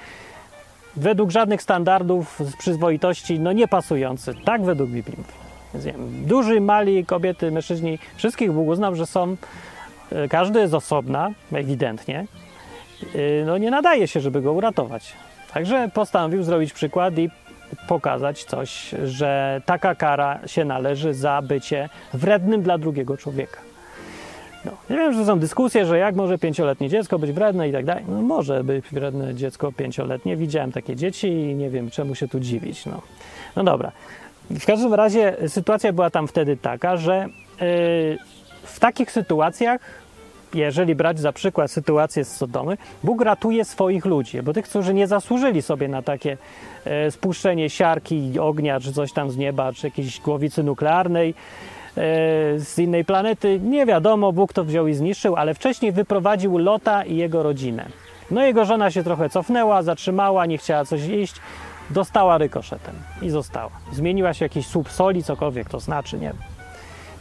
[0.96, 4.34] według żadnych standardów z przyzwoitości, no nie pasujący.
[4.46, 5.18] Tak według Biblii.
[5.74, 9.36] Więc wiem, duży, mali, kobiety, mężczyźni, wszystkich Bóg uznał, że są,
[10.12, 12.26] e, każdy jest osobna, ewidentnie,
[13.16, 15.14] y, no nie nadaje się, żeby go uratować.
[15.54, 17.30] Także postanowił zrobić przykład i
[17.88, 23.58] pokazać coś, że taka kara się należy za bycie wrednym dla drugiego człowieka.
[24.66, 27.86] No, nie wiem, że są dyskusje, że jak może pięcioletnie dziecko być wredne i tak
[27.86, 28.04] dalej.
[28.08, 30.38] No może być wredne dziecko pięcioletnie.
[30.38, 32.86] Widziałem takie dzieci i nie wiem, czemu się tu dziwić.
[32.86, 33.02] No,
[33.56, 33.92] no dobra.
[34.50, 37.28] W każdym razie sytuacja była tam wtedy taka, że
[37.62, 38.18] yy,
[38.64, 39.82] w takich sytuacjach
[40.56, 45.08] jeżeli brać za przykład sytuację z Sodomy, Bóg ratuje swoich ludzi, bo tych, którzy nie
[45.08, 46.38] zasłużyli sobie na takie
[46.86, 51.34] e, spuszczenie siarki, ognia, czy coś tam z nieba, czy jakiejś głowicy nuklearnej e,
[52.60, 57.16] z innej planety, nie wiadomo, Bóg to wziął i zniszczył, ale wcześniej wyprowadził Lota i
[57.16, 57.86] jego rodzinę.
[58.32, 61.36] No jego żona się trochę cofnęła, zatrzymała, nie chciała coś jeść,
[61.90, 63.72] dostała rykoszetem i została.
[63.92, 66.51] Zmieniła się jakiś słup soli, cokolwiek to znaczy, nie wiem.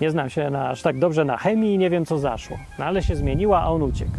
[0.01, 2.57] Nie znam się na, aż tak dobrze na chemii i nie wiem, co zaszło.
[2.79, 4.11] No ale się zmieniła, a on uciekł.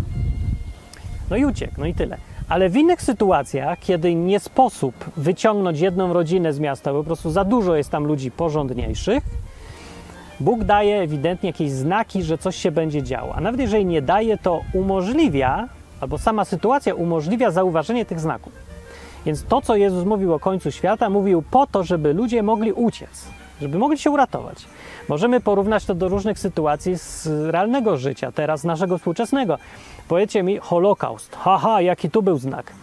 [1.29, 2.17] No i uciekł, no i tyle.
[2.49, 7.31] Ale w innych sytuacjach, kiedy nie sposób wyciągnąć jedną rodzinę z miasta, bo po prostu
[7.31, 9.23] za dużo jest tam ludzi porządniejszych,
[10.39, 13.35] Bóg daje ewidentnie jakieś znaki, że coś się będzie działo.
[13.35, 15.67] A nawet jeżeli nie daje, to umożliwia,
[16.01, 18.53] albo sama sytuacja umożliwia zauważenie tych znaków.
[19.25, 23.27] Więc to, co Jezus mówił o końcu świata, mówił po to, żeby ludzie mogli uciec,
[23.61, 24.65] żeby mogli się uratować.
[25.09, 29.57] Możemy porównać to do różnych sytuacji z realnego życia, teraz naszego współczesnego.
[30.07, 31.35] Powiedzcie mi, Holokaust.
[31.35, 32.73] Haha, jaki tu był znak?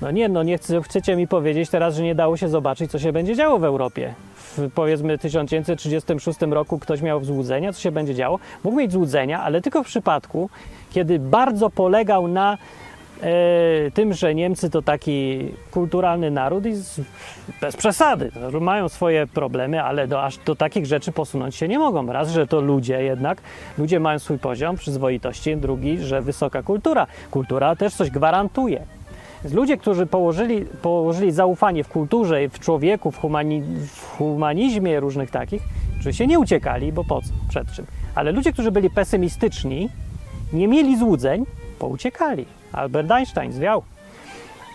[0.00, 3.12] No nie, no nie chcecie mi powiedzieć teraz, że nie dało się zobaczyć, co się
[3.12, 4.14] będzie działo w Europie.
[4.34, 8.38] W powiedzmy 1936 roku ktoś miał złudzenia, co się będzie działo.
[8.64, 10.50] Mógł mieć złudzenia, ale tylko w przypadku,
[10.90, 12.58] kiedy bardzo polegał na
[13.94, 17.00] tym, że Niemcy to taki kulturalny naród i z,
[17.60, 18.30] bez przesady.
[18.52, 22.12] No, mają swoje problemy, ale do, aż do takich rzeczy posunąć się nie mogą.
[22.12, 23.42] Raz, że to ludzie jednak,
[23.78, 27.06] ludzie mają swój poziom przyzwoitości, drugi, że wysoka kultura.
[27.30, 28.82] Kultura też coś gwarantuje.
[29.44, 35.30] Więc ludzie, którzy położyli, położyli zaufanie w kulturze, w człowieku, w, humani, w humanizmie różnych
[35.30, 35.62] takich,
[35.98, 37.86] oczywiście nie uciekali, bo po co, przed czym.
[38.14, 39.88] Ale ludzie, którzy byli pesymistyczni,
[40.52, 41.46] nie mieli złudzeń,
[41.78, 42.57] pouciekali.
[42.72, 43.82] Albert Einstein zwiał.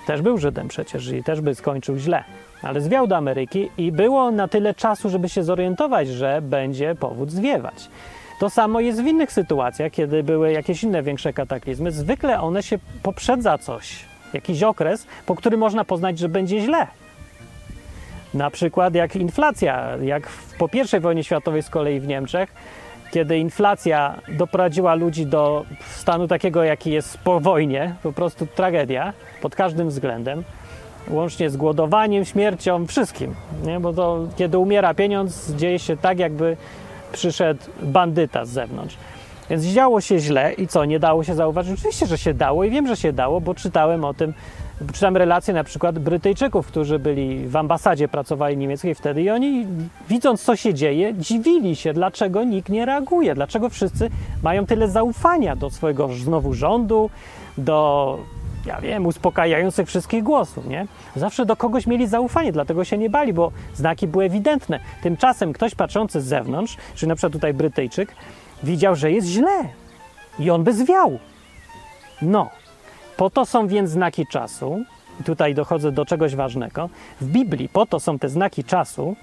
[0.07, 2.23] Też był Żydem przecież i też by skończył źle.
[2.61, 7.31] Ale zwiał do Ameryki i było na tyle czasu, żeby się zorientować, że będzie powód
[7.31, 7.89] zwiewać.
[8.39, 11.91] To samo jest w innych sytuacjach, kiedy były jakieś inne większe kataklizmy.
[11.91, 16.87] Zwykle one się poprzedza coś, jakiś okres, po którym można poznać, że będzie źle.
[18.33, 20.27] Na przykład jak inflacja, jak
[20.57, 22.53] po I wojnie światowej z kolei w Niemczech,
[23.13, 29.55] kiedy inflacja doprowadziła ludzi do stanu takiego, jaki jest po wojnie, po prostu tragedia pod
[29.55, 30.43] każdym względem,
[31.09, 33.35] łącznie z głodowaniem, śmiercią, wszystkim.
[33.63, 33.79] Nie?
[33.79, 36.57] Bo to, kiedy umiera pieniądz, dzieje się tak, jakby
[37.11, 38.97] przyszedł bandyta z zewnątrz.
[39.49, 41.73] Więc działo się źle i co, nie dało się zauważyć?
[41.79, 44.33] Oczywiście, że się dało i wiem, że się dało, bo czytałem o tym,
[44.93, 49.67] czytam relacje na przykład Brytyjczyków, którzy byli w ambasadzie, pracowali niemieckiej wtedy i oni
[50.09, 54.09] widząc, co się dzieje, dziwili się, dlaczego nikt nie reaguje, dlaczego wszyscy
[54.43, 57.09] mają tyle zaufania do swojego znowu rządu,
[57.57, 58.19] do,
[58.65, 60.87] ja wiem, uspokajających wszystkich głosów, nie?
[61.15, 64.79] Zawsze do kogoś mieli zaufanie, dlatego się nie bali, bo znaki były ewidentne.
[65.03, 68.15] Tymczasem ktoś patrzący z zewnątrz, czy na przykład tutaj Brytyjczyk,
[68.63, 69.63] widział, że jest źle
[70.39, 71.19] i on by zwiał.
[72.21, 72.49] No,
[73.17, 74.83] po to są więc znaki czasu.
[75.21, 76.89] I tutaj dochodzę do czegoś ważnego.
[77.21, 79.15] W Biblii po to są te znaki czasu,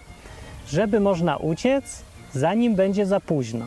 [0.69, 3.65] żeby można uciec, zanim będzie za późno.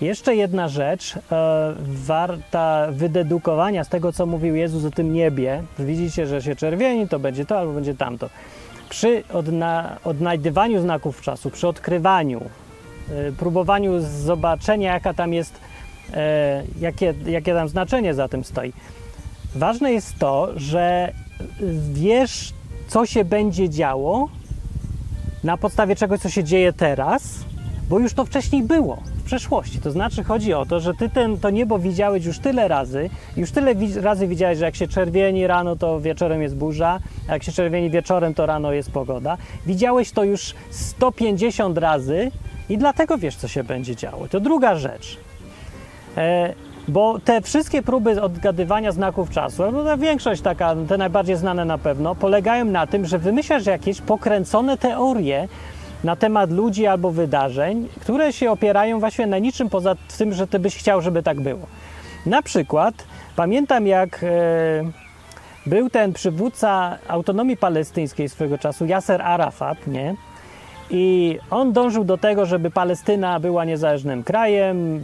[0.00, 5.62] Jeszcze jedna rzecz, e, warta wydedukowania z tego, co mówił Jezus o tym niebie.
[5.78, 8.28] Widzicie, że się czerwieni, to będzie to albo będzie tamto.
[8.88, 12.40] Przy odna- odnajdywaniu znaków czasu, przy odkrywaniu,
[13.28, 15.65] y, próbowaniu zobaczenia, jaka tam jest e,
[16.80, 18.72] jakie, jakie tam znaczenie za tym stoi.
[19.54, 21.12] Ważne jest to, że
[21.92, 22.52] wiesz,
[22.88, 24.28] co się będzie działo
[25.44, 27.34] na podstawie czegoś, co się dzieje teraz,
[27.88, 29.80] bo już to wcześniej było w przeszłości.
[29.80, 33.50] To znaczy chodzi o to, że ty ten, to niebo widziałeś już tyle razy, już
[33.50, 37.52] tyle razy widziałeś, że jak się czerwieni rano, to wieczorem jest burza, a jak się
[37.52, 39.36] czerwieni wieczorem, to rano jest pogoda.
[39.66, 42.30] Widziałeś to już 150 razy
[42.68, 44.28] i dlatego wiesz, co się będzie działo.
[44.28, 45.25] To druga rzecz.
[46.16, 46.54] E,
[46.88, 52.14] bo te wszystkie próby odgadywania znaków czasu, no większość taka, te najbardziej znane na pewno,
[52.14, 55.48] polegają na tym, że wymyślasz jakieś pokręcone teorie
[56.04, 60.58] na temat ludzi albo wydarzeń, które się opierają właśnie na niczym poza tym, że ty
[60.58, 61.66] byś chciał, żeby tak było.
[62.26, 62.94] Na przykład
[63.36, 64.28] pamiętam jak e,
[65.66, 70.14] był ten przywódca autonomii palestyńskiej swego czasu, Yasser Arafat, nie?
[70.90, 75.00] I on dążył do tego, żeby Palestyna była niezależnym krajem,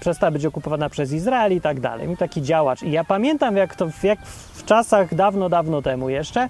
[0.00, 2.06] przestała być okupowana przez Izrael i tak dalej.
[2.06, 2.82] Był taki działacz.
[2.82, 6.48] I ja pamiętam, jak to jak w czasach dawno, dawno temu jeszcze,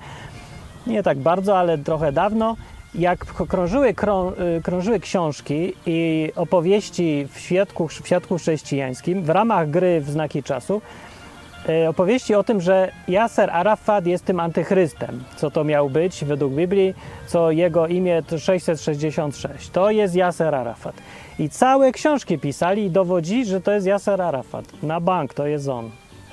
[0.87, 2.57] nie tak bardzo, ale trochę dawno,
[2.94, 9.70] jak krążyły, krą, y, krążyły książki i opowieści w świadku, w świadku chrześcijańskim w ramach
[9.70, 10.83] gry w znaki czasu,
[11.88, 15.24] opowieści o tym, że Yasser Arafat jest tym antychrystem.
[15.37, 16.94] Co to miał być według Biblii,
[17.26, 19.70] co jego imię to 666.
[19.70, 20.94] To jest Yasser Arafat.
[21.38, 24.64] I całe książki pisali i dowodzili, że to jest Yasser Arafat.
[24.83, 25.90] Na bank to jest on.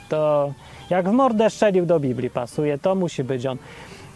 [0.10, 0.54] To
[0.90, 3.58] jak w mordę strzelił do Biblii pasuje, to musi być on.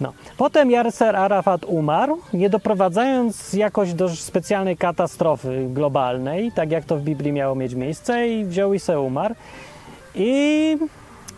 [0.01, 0.13] No.
[0.37, 7.01] Potem Yasser Arafat umarł, nie doprowadzając jakoś do specjalnej katastrofy globalnej, tak jak to w
[7.01, 9.35] Biblii miało mieć miejsce i wziął i se umarł.
[10.15, 10.77] I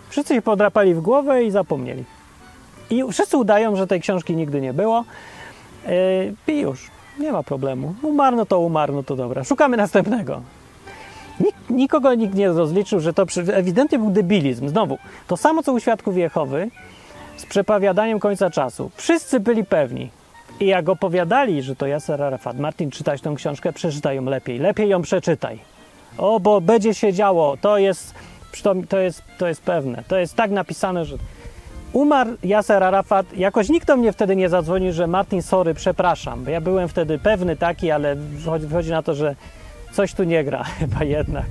[0.09, 2.03] wszyscy się podrapali w głowę i zapomnieli.
[2.89, 5.05] I wszyscy udają, że tej książki nigdy nie było.
[5.87, 6.87] Yy, I już,
[7.19, 7.95] nie ma problemu.
[8.01, 9.43] Umarł, no to umarł, no to dobra.
[9.43, 10.41] Szukamy następnego.
[11.39, 14.69] Nik, nikogo nikt nie rozliczył, że to ewidentnie był debilizm.
[14.69, 16.69] Znowu, to samo co u Świadków Jehowy
[17.37, 18.91] z przepowiadaniem końca czasu.
[18.95, 20.09] Wszyscy byli pewni.
[20.59, 24.59] I jak opowiadali, że to Yasser Arafat, Martin, czytać tą książkę, przeczytaj ją lepiej.
[24.59, 25.59] Lepiej ją przeczytaj.
[26.17, 27.57] O, bo będzie się działo.
[27.61, 28.13] To jest,
[28.63, 30.03] to, to jest, to jest pewne.
[30.07, 31.17] To jest tak napisane, że
[31.93, 33.37] umarł Yasser Arafat.
[33.37, 36.43] Jakoś nikt do mnie wtedy nie zadzwonił, że Martin, sorry, przepraszam.
[36.43, 39.35] Bo ja byłem wtedy pewny taki, ale wychodzi, na to, że
[39.91, 41.45] coś tu nie gra chyba jednak.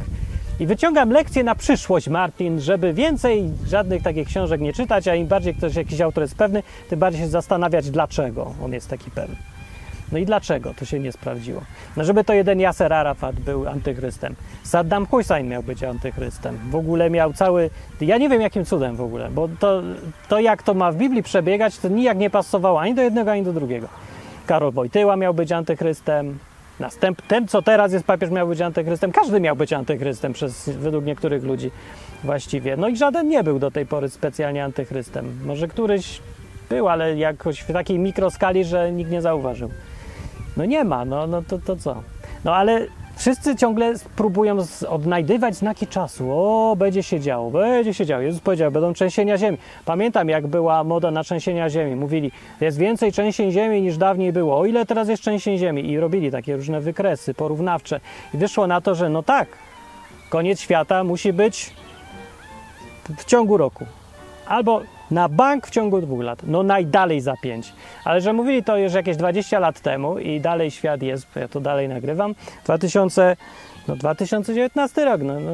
[0.61, 5.27] I wyciągam lekcję na przyszłość, Martin, żeby więcej żadnych takich książek nie czytać, a im
[5.27, 9.37] bardziej ktoś, jakiś autor jest pewny, tym bardziej się zastanawiać, dlaczego on jest taki pewny.
[10.13, 11.63] No i dlaczego to się nie sprawdziło?
[11.97, 14.35] No żeby to jeden Yasser Arafat był antychrystem.
[14.63, 16.59] Saddam Hussein miał być antychrystem.
[16.71, 17.71] W ogóle miał cały...
[18.01, 19.83] Ja nie wiem jakim cudem w ogóle, bo to,
[20.29, 23.43] to jak to ma w Biblii przebiegać, to nijak nie pasowało ani do jednego, ani
[23.43, 23.89] do drugiego.
[24.47, 26.39] Karol Wojtyła miał być antychrystem,
[26.81, 29.13] Następ, ten, co teraz jest papież, miał być antychrystem.
[29.13, 31.71] Każdy miał być antychrystem przez, według niektórych ludzi
[32.25, 32.77] właściwie.
[32.77, 35.39] No i żaden nie był do tej pory specjalnie antychrystem.
[35.45, 36.21] Może któryś
[36.69, 39.71] był, ale jakoś w takiej mikroskali, że nikt nie zauważył.
[40.59, 42.03] No nie ma, no, no to, to co?
[42.45, 44.57] No ale wszyscy ciągle próbują
[44.89, 46.31] odnajdywać znaki czasu.
[46.33, 48.23] O, będzie się działo, będzie się działo.
[48.23, 49.59] Jezus powiedział, będą trzęsienia ziemi.
[49.85, 51.97] Pamiętam, jak była moda na trzęsienia ziemi.
[51.97, 54.59] Mówili, jest więcej trzęsień ziemi niż dawniej było.
[54.59, 55.91] O ile teraz jest trzęsień ziemi?
[55.91, 58.01] I robili takie różne wykresy porównawcze.
[58.35, 59.49] I wyszło na to, że no tak,
[60.31, 61.73] koniec świata musi być
[63.19, 63.87] w ciągu roku.
[64.47, 66.39] Albo na bank w ciągu dwóch lat.
[66.47, 67.73] No najdalej za pięć.
[68.05, 71.61] Ale że mówili to już jakieś 20 lat temu i dalej świat jest, ja to
[71.61, 73.37] dalej nagrywam, 2000,
[73.89, 75.51] no 2019 rok, no, no,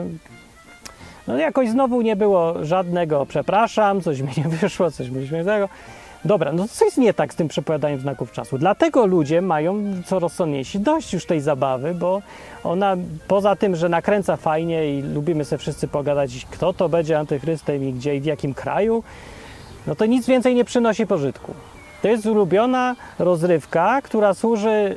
[1.29, 5.69] no jakoś znowu nie było żadnego przepraszam, coś mi nie wyszło, coś mi śmiesznego.
[6.25, 8.59] Dobra, no co jest nie tak z tym przepowiadaniem znaków czasu?
[8.59, 12.23] Dlatego ludzie mają co rozsądniejsi dość już tej zabawy, bo
[12.65, 12.97] ona
[13.29, 17.93] poza tym, że nakręca fajnie i lubimy sobie wszyscy pogadać, kto to będzie antychrystem i
[17.93, 19.03] gdzie i w jakim kraju,
[19.87, 21.55] no to nic więcej nie przynosi pożytku.
[22.03, 24.97] To jest ulubiona rozrywka, która służy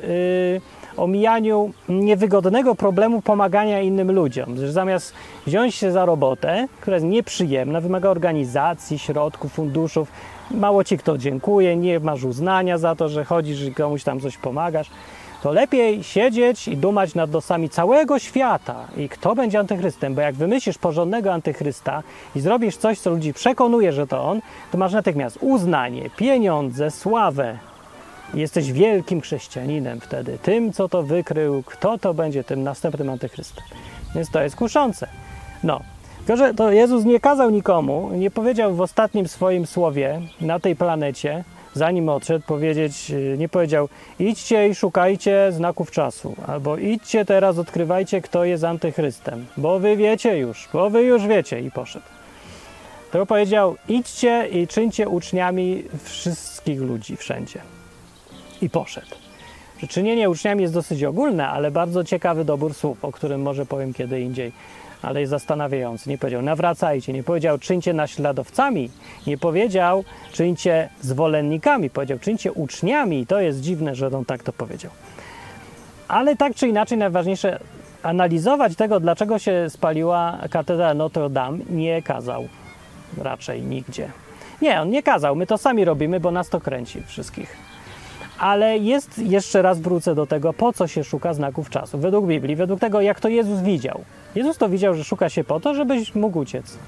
[0.52, 0.60] yy,
[1.02, 4.56] omijaniu niewygodnego problemu pomagania innym ludziom.
[4.56, 5.14] Że zamiast
[5.46, 10.12] wziąć się za robotę, która jest nieprzyjemna, wymaga organizacji, środków, funduszów,
[10.50, 14.36] mało ci kto dziękuje, nie masz uznania za to, że chodzisz i komuś tam coś
[14.36, 14.90] pomagasz,
[15.42, 20.34] to lepiej siedzieć i dumać nad losami całego świata i kto będzie antychrystem, bo jak
[20.34, 22.02] wymyślisz porządnego antychrysta
[22.36, 24.40] i zrobisz coś, co ludzi przekonuje, że to on,
[24.72, 27.58] to masz natychmiast uznanie, pieniądze, sławę.
[28.34, 33.64] Jesteś wielkim chrześcijaninem wtedy, tym, co to wykrył, kto to będzie tym następnym antychrystem.
[34.14, 35.08] Więc to jest kuszące.
[35.62, 35.80] No,
[36.18, 40.76] tylko że to Jezus nie kazał nikomu, nie powiedział w ostatnim swoim słowie na tej
[40.76, 43.88] planecie, zanim odszedł, powiedzieć, y, nie powiedział
[44.18, 50.38] idźcie i szukajcie znaków czasu, albo idźcie teraz, odkrywajcie, kto jest antychrystem, bo wy wiecie
[50.38, 52.06] już, bo wy już wiecie i poszedł.
[53.12, 57.60] To powiedział idźcie i czyńcie uczniami wszystkich ludzi wszędzie.
[58.62, 59.16] I poszedł.
[59.88, 64.20] Czynienie uczniami jest dosyć ogólne, ale bardzo ciekawy dobór słów, o którym może powiem kiedy
[64.20, 64.52] indziej,
[65.02, 66.10] ale jest zastanawiający.
[66.10, 68.90] Nie powiedział nawracajcie, nie powiedział czyńcie naśladowcami,
[69.26, 73.26] nie powiedział czyńcie zwolennikami, powiedział czyńcie uczniami.
[73.26, 74.90] To jest dziwne, że on tak to powiedział.
[76.08, 77.60] Ale tak czy inaczej, najważniejsze
[78.02, 82.48] analizować tego, dlaczego się spaliła katedra Notre Dame, nie kazał
[83.18, 84.10] raczej nigdzie.
[84.62, 87.56] Nie, on nie kazał, my to sami robimy, bo nas to kręci wszystkich.
[88.38, 91.98] Ale jest, jeszcze raz wrócę do tego, po co się szuka znaków czasu.
[91.98, 94.04] Według Biblii, według tego, jak to Jezus widział.
[94.34, 96.78] Jezus to widział, że szuka się po to, żebyś mógł uciec.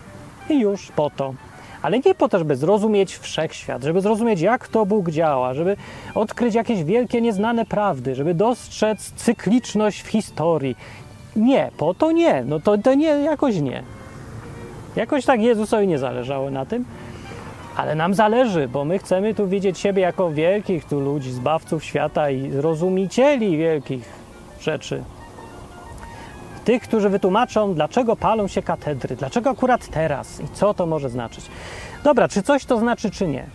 [0.51, 1.35] I już po to.
[1.83, 5.77] Ale nie po to, żeby zrozumieć wszechświat, żeby zrozumieć, jak to Bóg działa, żeby
[6.15, 10.77] odkryć jakieś wielkie, nieznane prawdy, żeby dostrzec cykliczność w historii.
[11.37, 12.45] Nie, po to nie.
[12.45, 13.83] No to, to nie, jakoś nie.
[14.97, 16.85] Jakoś tak Jezusowi nie zależało na tym.
[17.77, 22.31] Ale nam zależy, bo my chcemy tu widzieć siebie jako wielkich tu ludzi, zbawców świata
[22.31, 24.05] i rozumicieli wielkich
[24.61, 25.03] rzeczy.
[26.65, 31.45] Tych, którzy wytłumaczą, dlaczego palą się katedry, dlaczego akurat teraz i co to może znaczyć.
[32.05, 33.47] Dobra, czy coś to znaczy, czy nie?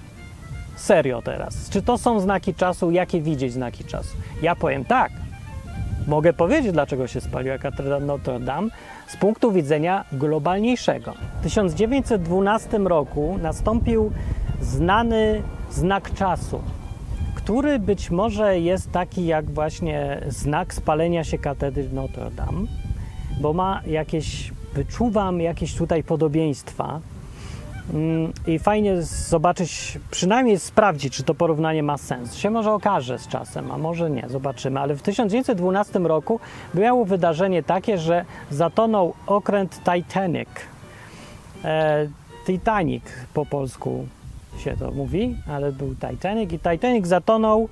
[0.76, 1.70] Serio teraz.
[1.70, 2.92] Czy to są znaki czasu?
[2.92, 4.18] Jakie widzieć znaki czasu?
[4.42, 5.12] Ja powiem tak.
[6.08, 8.70] Mogę powiedzieć, dlaczego się spaliła katedra Notre Dame
[9.08, 11.14] z punktu widzenia globalniejszego.
[11.40, 14.12] W 1912 roku nastąpił
[14.62, 16.62] znany znak czasu,
[17.36, 22.68] który być może jest taki jak właśnie znak spalenia się katedry Notre Dame,
[23.40, 27.00] bo ma jakieś, wyczuwam jakieś tutaj podobieństwa.
[27.94, 32.36] Mm, I fajnie zobaczyć, przynajmniej sprawdzić, czy to porównanie ma sens.
[32.36, 34.80] Się może okaże z czasem, a może nie, zobaczymy.
[34.80, 36.40] Ale w 1912 roku
[36.74, 40.50] miało wydarzenie takie, że zatonął okręt Titanic.
[41.64, 42.08] E,
[42.46, 44.08] Titanic po polsku
[44.58, 47.70] się to mówi, ale był Titanic i Titanic zatonął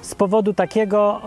[0.00, 1.20] z powodu takiego,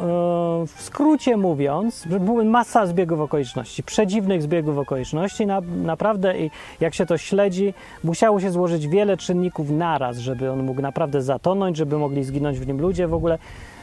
[0.63, 2.07] e, w skrócie mówiąc,
[2.45, 6.33] masa zbiegów okoliczności, przedziwnych zbiegów okoliczności, na, naprawdę
[6.79, 11.77] jak się to śledzi, musiało się złożyć wiele czynników naraz, żeby on mógł naprawdę zatonąć,
[11.77, 13.37] żeby mogli zginąć w nim ludzie, w ogóle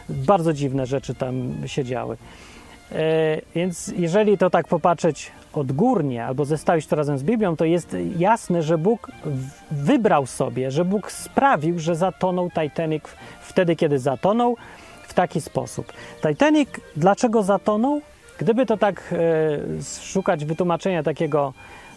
[0.08, 2.16] bardzo dziwne rzeczy tam się działy.
[2.92, 7.96] E, więc jeżeli to tak popatrzeć odgórnie albo zestawić to razem z Biblią, to jest
[8.18, 9.10] jasne, że Bóg
[9.70, 13.04] wybrał sobie, że Bóg sprawił, że zatonął Titanic
[13.40, 14.56] wtedy, kiedy zatonął,
[15.08, 15.92] w taki sposób.
[16.28, 18.00] Titanic dlaczego zatonął?
[18.38, 19.14] Gdyby to tak
[19.78, 21.52] e, szukać wytłumaczenia takiego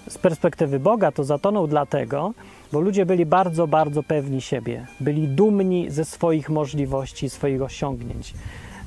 [0.08, 2.34] z perspektywy Boga, to zatonął dlatego,
[2.72, 8.34] bo ludzie byli bardzo, bardzo pewni siebie, byli dumni ze swoich możliwości, swoich osiągnięć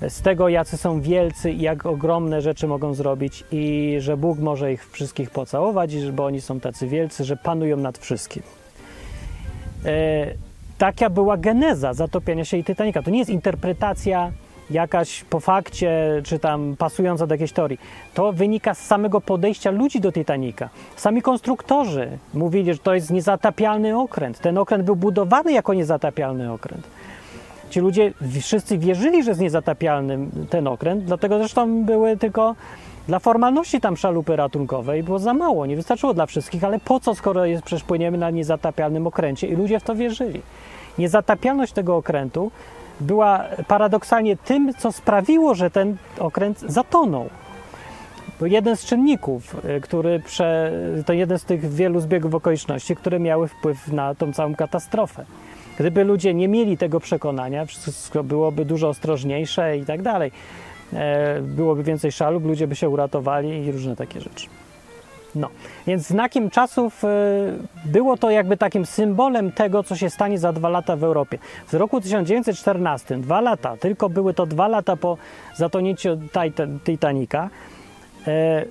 [0.08, 4.72] z tego, jacy są wielcy i jak ogromne rzeczy mogą zrobić i że Bóg może
[4.72, 8.42] ich wszystkich pocałować, że oni są tacy wielcy, że panują nad wszystkim.
[9.84, 10.26] E,
[10.78, 13.02] taka była geneza zatopienia się i Titanica.
[13.02, 14.32] To nie jest interpretacja
[14.70, 17.78] jakaś po fakcie, czy tam pasująca do jakiejś teorii.
[18.14, 20.68] To wynika z samego podejścia ludzi do Titanica.
[20.96, 24.38] Sami konstruktorzy mówili, że to jest niezatapialny okręt.
[24.38, 26.86] Ten okręt był budowany jako niezatapialny okręt.
[27.74, 30.18] Ci ludzie wszyscy wierzyli, że jest niezatapialny
[30.50, 32.54] ten okręt, dlatego zresztą były tylko
[33.08, 37.00] dla formalności tam szalupy ratunkowe i było za mało, nie wystarczyło dla wszystkich, ale po
[37.00, 40.42] co, skoro jest, przecież płyniemy na niezatapialnym okręcie i ludzie w to wierzyli.
[40.98, 42.50] Niezatapialność tego okrętu
[43.00, 47.28] była paradoksalnie tym, co sprawiło, że ten okręt zatonął.
[48.38, 50.72] Był jeden z czynników, y, który prze,
[51.06, 55.24] to jeden z tych wielu zbiegów okoliczności, które miały wpływ na tą całą katastrofę.
[55.78, 60.32] Gdyby ludzie nie mieli tego przekonania, wszystko byłoby dużo ostrożniejsze i tak dalej.
[60.92, 64.46] E, byłoby więcej szalub, ludzie by się uratowali i różne takie rzeczy.
[65.34, 65.48] No,
[65.86, 67.08] więc znakiem czasów e,
[67.84, 71.38] było to jakby takim symbolem tego, co się stanie za dwa lata w Europie.
[71.66, 75.16] W roku 1914, dwa lata, tylko były to dwa lata po
[75.54, 76.18] zatonięciu
[76.84, 77.50] Titanica,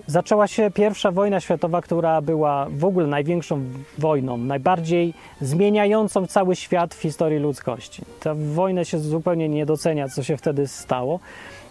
[0.07, 3.63] zaczęła się pierwsza wojna światowa, która była w ogóle największą
[3.97, 8.01] wojną, najbardziej zmieniającą cały świat w historii ludzkości.
[8.19, 11.19] Ta wojna się zupełnie nie docenia, co się wtedy stało.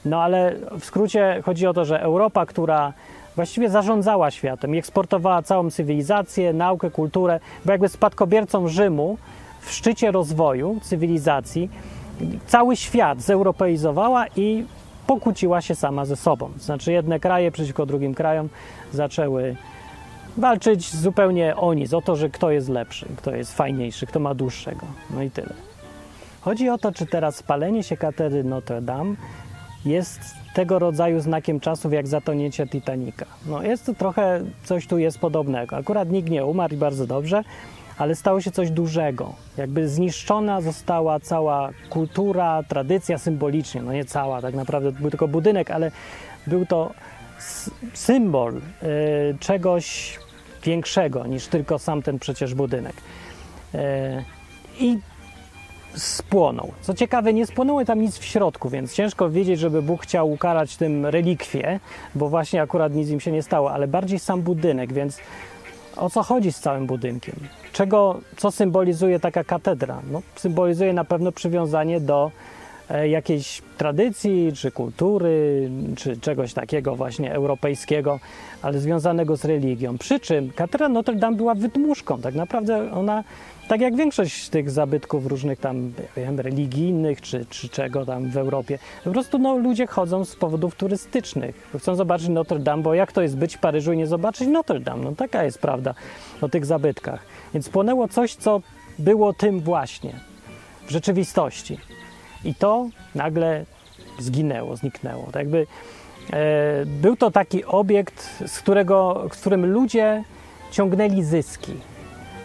[0.04, 2.92] No ale w skrócie chodzi o to, że Europa, która
[3.36, 9.18] właściwie zarządzała światem i eksportowała całą cywilizację, naukę, kulturę, była jakby spadkobiercą Rzymu
[9.60, 11.70] w szczycie rozwoju cywilizacji,
[12.46, 14.64] cały świat zeuropeizowała i
[15.12, 16.50] pokłóciła się sama ze sobą.
[16.58, 18.48] Znaczy jedne kraje przeciwko drugim krajom
[18.92, 19.56] zaczęły
[20.36, 24.34] walczyć zupełnie o nic, o to, że kto jest lepszy, kto jest fajniejszy, kto ma
[24.34, 24.86] dłuższego.
[25.10, 25.54] No i tyle.
[26.40, 29.14] Chodzi o to, czy teraz spalenie się katedry Notre Dame
[29.84, 30.20] jest
[30.54, 33.26] tego rodzaju znakiem czasów jak zatonięcie Titanica.
[33.46, 35.76] No jest to trochę, coś tu jest podobnego.
[35.76, 37.44] Akurat nikt nie umarł i bardzo dobrze,
[37.98, 39.34] ale stało się coś dużego.
[39.56, 43.82] Jakby zniszczona została cała kultura, tradycja symbolicznie.
[43.82, 45.90] No nie cała, tak naprawdę był tylko budynek, ale
[46.46, 46.90] był to
[47.94, 48.60] symbol y,
[49.40, 50.18] czegoś
[50.64, 52.94] większego niż tylko sam ten przecież budynek.
[53.74, 53.78] Y,
[54.78, 54.98] I
[55.94, 56.72] spłonął.
[56.80, 60.76] Co ciekawe, nie spłonęło tam nic w środku, więc ciężko wiedzieć, żeby Bóg chciał ukarać
[60.76, 61.80] tym relikwie,
[62.14, 65.18] bo właśnie akurat nic im się nie stało, ale bardziej sam budynek, więc
[65.96, 67.34] o co chodzi z całym budynkiem?
[67.72, 70.02] Czego, co symbolizuje taka katedra?
[70.10, 72.30] No, symbolizuje na pewno przywiązanie do
[72.90, 78.20] e, jakiejś tradycji, czy kultury, czy czegoś takiego właśnie europejskiego,
[78.62, 79.98] ale związanego z religią.
[79.98, 82.20] Przy czym katedra Notre Dame była wydmuszką.
[82.20, 83.24] Tak naprawdę ona,
[83.68, 88.36] tak jak większość tych zabytków różnych tam nie wiem, religijnych, czy, czy czego tam w
[88.36, 91.70] Europie, po prostu no, ludzie chodzą z powodów turystycznych.
[91.78, 94.80] Chcą zobaczyć Notre Dame, bo jak to jest być w Paryżu i nie zobaczyć Notre
[94.80, 95.04] Dame?
[95.04, 95.94] No taka jest prawda
[96.40, 97.24] o tych zabytkach.
[97.54, 98.60] Więc płonęło coś, co
[98.98, 100.12] było tym właśnie
[100.86, 101.78] w rzeczywistości.
[102.44, 103.64] I to nagle
[104.18, 105.24] zginęło, zniknęło.
[105.26, 105.66] Tak jakby
[106.32, 110.24] e, był to taki obiekt, z, którego, z którym ludzie
[110.70, 111.72] ciągnęli zyski.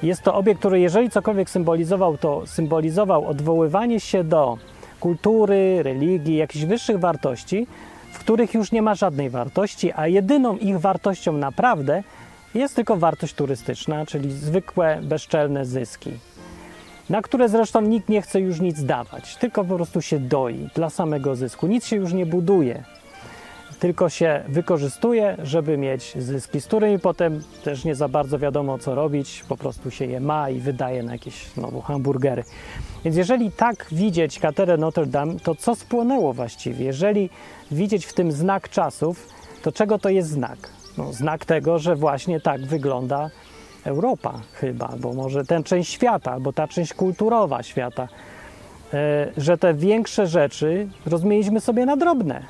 [0.04, 4.58] Jest to obiekt, który jeżeli cokolwiek symbolizował, to symbolizował odwoływanie się do
[5.00, 7.68] kultury, religii, jakichś wyższych wartości,
[8.12, 12.04] w których już nie ma żadnej wartości, a jedyną ich wartością naprawdę
[12.56, 16.12] jest tylko wartość turystyczna, czyli zwykłe, bezczelne zyski
[17.10, 20.89] na które zresztą nikt nie chce już nic dawać, tylko po prostu się doi dla
[20.89, 21.68] samego zysku.
[21.68, 22.84] Nic się już nie buduje,
[23.80, 28.96] tylko się wykorzystuje, żeby mieć zyski, z którymi potem też nie za bardzo wiadomo co
[28.96, 32.44] robić, po prostu się je ma i wydaje na jakieś znowu hamburgery.
[33.04, 36.86] Więc jeżeli tak widzieć katedrę Notre Dame, to co spłonęło właściwie?
[36.86, 37.30] Jeżeli
[37.72, 39.28] widzieć w tym znak czasów,
[39.62, 40.70] to czego to jest znak?
[40.98, 43.30] No, znak tego, że właśnie tak wygląda
[43.86, 48.08] Europa chyba, bo może ten część świata, albo ta część kulturowa świata,
[48.94, 52.44] e, że te większe rzeczy rozmieniliśmy sobie na drobne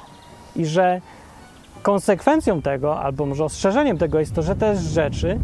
[0.55, 1.01] i że
[1.81, 5.39] konsekwencją tego, albo może ostrzeżeniem tego jest to, że te rzeczy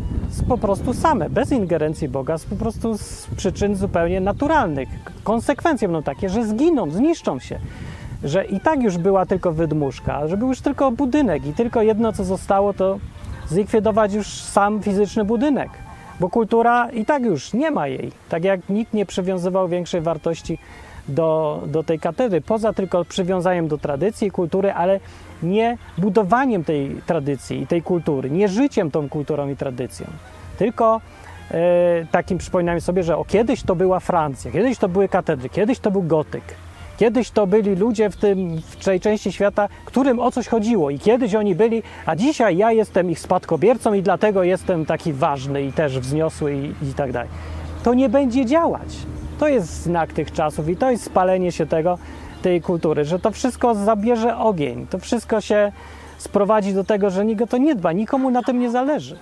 [0.47, 4.89] po prostu same, bez ingerencji Boga, po prostu z przyczyn zupełnie naturalnych.
[5.23, 7.59] Konsekwencje będą takie, że zginą, zniszczą się.
[8.23, 12.13] Że i tak już była tylko wydmuszka, że był już tylko budynek i tylko jedno,
[12.13, 12.99] co zostało, to
[13.47, 15.69] zlikwidować już sam fizyczny budynek,
[16.19, 18.11] bo kultura i tak już nie ma jej.
[18.29, 20.57] Tak jak nikt nie przywiązywał większej wartości
[21.07, 24.99] do, do tej katedry, poza tylko przywiązaniem do tradycji kultury, ale
[25.43, 30.07] nie budowaniem tej tradycji i tej kultury, nie życiem tą kulturą i tradycją,
[30.57, 31.01] tylko
[31.51, 35.79] e, takim przypominaniem sobie, że o, kiedyś to była Francja, kiedyś to były katedry, kiedyś
[35.79, 36.43] to był gotyk,
[36.97, 40.99] Kiedyś to byli ludzie w, tym, w tej części świata, którym o coś chodziło i
[40.99, 45.73] kiedyś oni byli, a dzisiaj ja jestem ich spadkobiercą i dlatego jestem taki ważny i
[45.73, 47.29] też wzniosły i, i tak dalej.
[47.83, 48.89] To nie będzie działać.
[49.39, 51.97] To jest znak tych czasów i to jest spalenie się tego,
[52.43, 55.71] tej kultury, że to wszystko zabierze ogień, to wszystko się
[56.17, 59.17] sprowadzi do tego, że nikt o to nie dba, nikomu na tym nie zależy.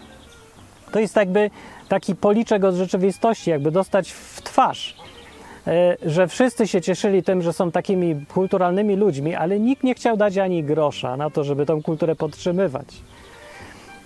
[0.91, 1.49] To jest jakby
[1.89, 4.95] taki policzek od rzeczywistości, jakby dostać w twarz
[5.67, 10.17] e, że wszyscy się cieszyli tym, że są takimi kulturalnymi ludźmi, ale nikt nie chciał
[10.17, 12.87] dać ani grosza na to, żeby tą kulturę podtrzymywać.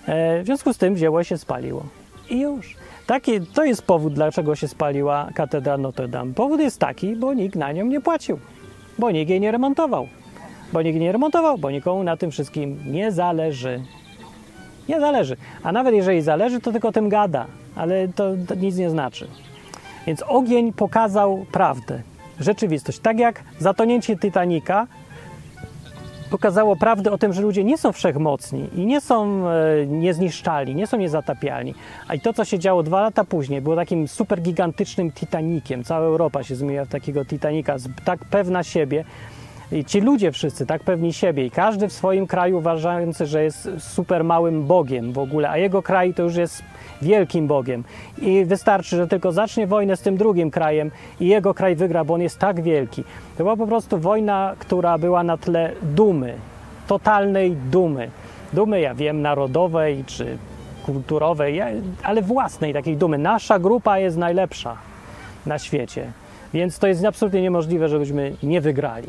[0.06, 1.82] E, W związku z tym wzięło się spaliło.
[2.30, 2.74] I już.
[3.06, 6.34] Taki, to jest powód, dlaczego się spaliła katedra Notre Dame.
[6.34, 8.38] Powód jest taki, bo nikt na nią nie płacił,
[8.98, 10.08] bo nikt jej nie remontował.
[10.72, 13.82] Bo nikt nie remontował, bo nikomu na tym wszystkim nie zależy.
[14.88, 15.36] Nie zależy.
[15.62, 19.28] A nawet jeżeli zależy, to tylko tym gada, ale to, to nic nie znaczy.
[20.06, 22.02] Więc ogień pokazał prawdę,
[22.40, 22.98] rzeczywistość.
[22.98, 24.86] Tak jak zatonięcie Titanica
[26.30, 30.86] pokazało prawdę o tym, że ludzie nie są wszechmocni i nie są e, niezniszczalni, nie
[30.86, 31.74] są niezatapialni.
[32.08, 35.84] A i to, co się działo dwa lata później, było takim super gigantycznym Titanikiem.
[35.84, 39.04] Cała Europa się zmieniła w takiego Titanika, tak pewna siebie.
[39.72, 43.68] I ci ludzie wszyscy tak pewni siebie i każdy w swoim kraju uważający, że jest
[43.78, 46.62] super małym Bogiem w ogóle, a jego kraj to już jest
[47.02, 47.84] wielkim Bogiem.
[48.18, 50.90] I wystarczy, że tylko zacznie wojnę z tym drugim krajem
[51.20, 53.04] i jego kraj wygra, bo on jest tak wielki.
[53.36, 56.34] To była po prostu wojna, która była na tle dumy,
[56.86, 58.10] totalnej dumy.
[58.52, 60.38] Dumy, ja wiem, narodowej czy
[60.86, 61.60] kulturowej,
[62.02, 63.18] ale własnej takiej dumy.
[63.18, 64.76] Nasza grupa jest najlepsza
[65.46, 66.12] na świecie,
[66.54, 69.08] więc to jest absolutnie niemożliwe, żebyśmy nie wygrali.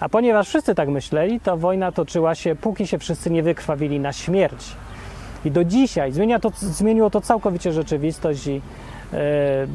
[0.00, 4.12] A ponieważ wszyscy tak myśleli, to wojna toczyła się, póki się wszyscy nie wykrwawili na
[4.12, 4.76] śmierć.
[5.44, 8.60] I do dzisiaj zmienia to, zmieniło to całkowicie rzeczywistość i
[9.12, 9.66] e,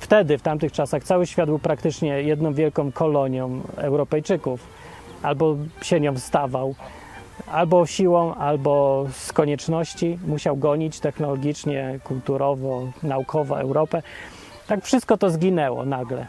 [0.00, 4.66] wtedy, w tamtych czasach, cały świat był praktycznie jedną wielką kolonią Europejczyków.
[5.22, 6.74] Albo się nią wstawał,
[7.52, 14.02] albo siłą, albo z konieczności musiał gonić technologicznie, kulturowo, naukowo Europę.
[14.66, 16.26] Tak wszystko to zginęło nagle.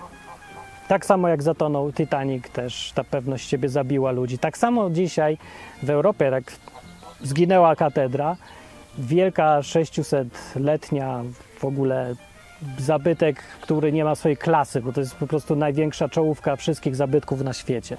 [0.87, 4.37] Tak samo jak zatonął Titanic też, ta pewność siebie zabiła ludzi.
[4.37, 5.37] Tak samo dzisiaj
[5.83, 6.51] w Europie, jak
[7.27, 8.37] zginęła katedra,
[8.97, 11.23] wielka 600-letnia
[11.59, 12.15] w ogóle
[12.79, 17.41] zabytek, który nie ma swojej klasy, bo to jest po prostu największa czołówka wszystkich zabytków
[17.41, 17.97] na świecie.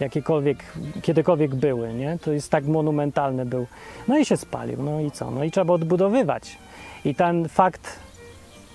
[0.00, 0.64] Jakiekolwiek,
[1.02, 2.18] kiedykolwiek były, nie?
[2.18, 3.66] To jest tak monumentalny był.
[4.08, 5.30] No i się spalił, no i co?
[5.30, 6.58] No i trzeba odbudowywać.
[7.04, 7.98] I ten fakt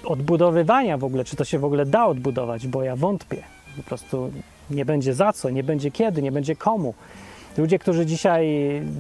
[0.06, 3.44] odbudowywania w ogóle, czy to się w ogóle da odbudować, bo ja wątpię.
[3.78, 4.32] Po prostu
[4.70, 6.94] nie będzie za co, nie będzie kiedy, nie będzie komu.
[7.58, 8.45] Ludzie, którzy dzisiaj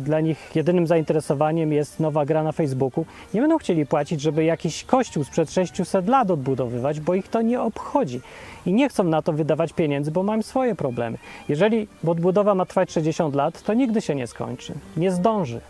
[0.03, 4.83] dla nich jedynym zainteresowaniem jest nowa gra na Facebooku, nie będą chcieli płacić, żeby jakiś
[4.83, 8.21] kościół sprzed 600 lat odbudowywać, bo ich to nie obchodzi.
[8.65, 11.17] I nie chcą na to wydawać pieniędzy, bo mają swoje problemy.
[11.49, 14.73] Jeżeli odbudowa ma trwać 60 lat, to nigdy się nie skończy.
[14.97, 15.61] Nie zdąży.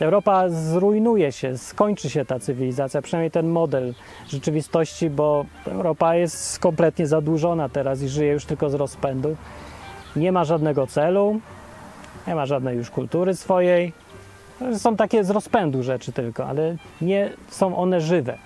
[0.00, 3.94] Europa zrujnuje się, skończy się ta cywilizacja, przynajmniej ten model
[4.28, 9.36] rzeczywistości, bo Europa jest kompletnie zadłużona teraz i żyje już tylko z rozpędu.
[10.16, 11.40] Nie ma żadnego celu,
[12.26, 13.92] nie ma żadnej już kultury swojej.
[14.78, 18.38] Są takie z rozpędu rzeczy tylko, ale nie są one żywe.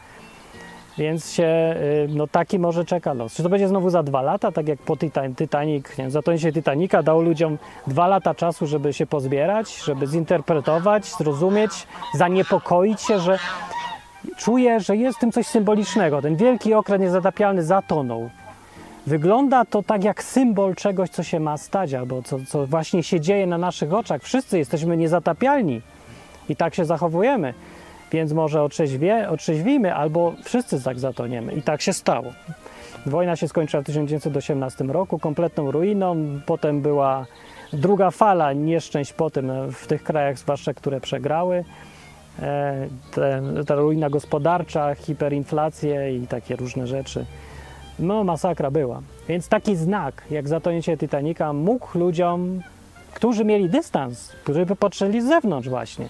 [0.98, 3.34] Więc się, y, no taki może czeka los.
[3.34, 7.02] Czy to będzie znowu za dwa lata, tak jak po Titan Titanic, nie zatonięcie Titanica
[7.02, 13.38] dało ludziom dwa lata czasu, żeby się pozbierać, żeby zinterpretować, zrozumieć, zaniepokoić się, że
[14.36, 16.22] czuję, że jest w tym coś symbolicznego.
[16.22, 18.30] Ten wielki okręt niezatapialny zatonął.
[19.06, 23.20] Wygląda to tak jak symbol czegoś, co się ma stać, albo co, co właśnie się
[23.20, 24.22] dzieje na naszych oczach.
[24.22, 25.80] Wszyscy jesteśmy niezatapialni
[26.48, 27.54] i tak się zachowujemy.
[28.12, 31.52] Więc może otrzeźwie, otrzeźwimy, albo wszyscy tak zatoniemy.
[31.52, 32.32] I tak się stało.
[33.06, 36.16] Wojna się skończyła w 1918 roku kompletną ruiną.
[36.46, 37.26] Potem była
[37.72, 41.64] druga fala nieszczęść po tym w tych krajach, zwłaszcza które przegrały.
[42.42, 47.26] E, te, ta ruina gospodarcza, hiperinflacje i takie różne rzeczy.
[47.98, 49.00] No, masakra była.
[49.28, 52.60] Więc taki znak, jak zatonięcie Titanica, mógł ludziom,
[53.14, 56.08] którzy mieli dystans, którzy by patrzyli z zewnątrz właśnie,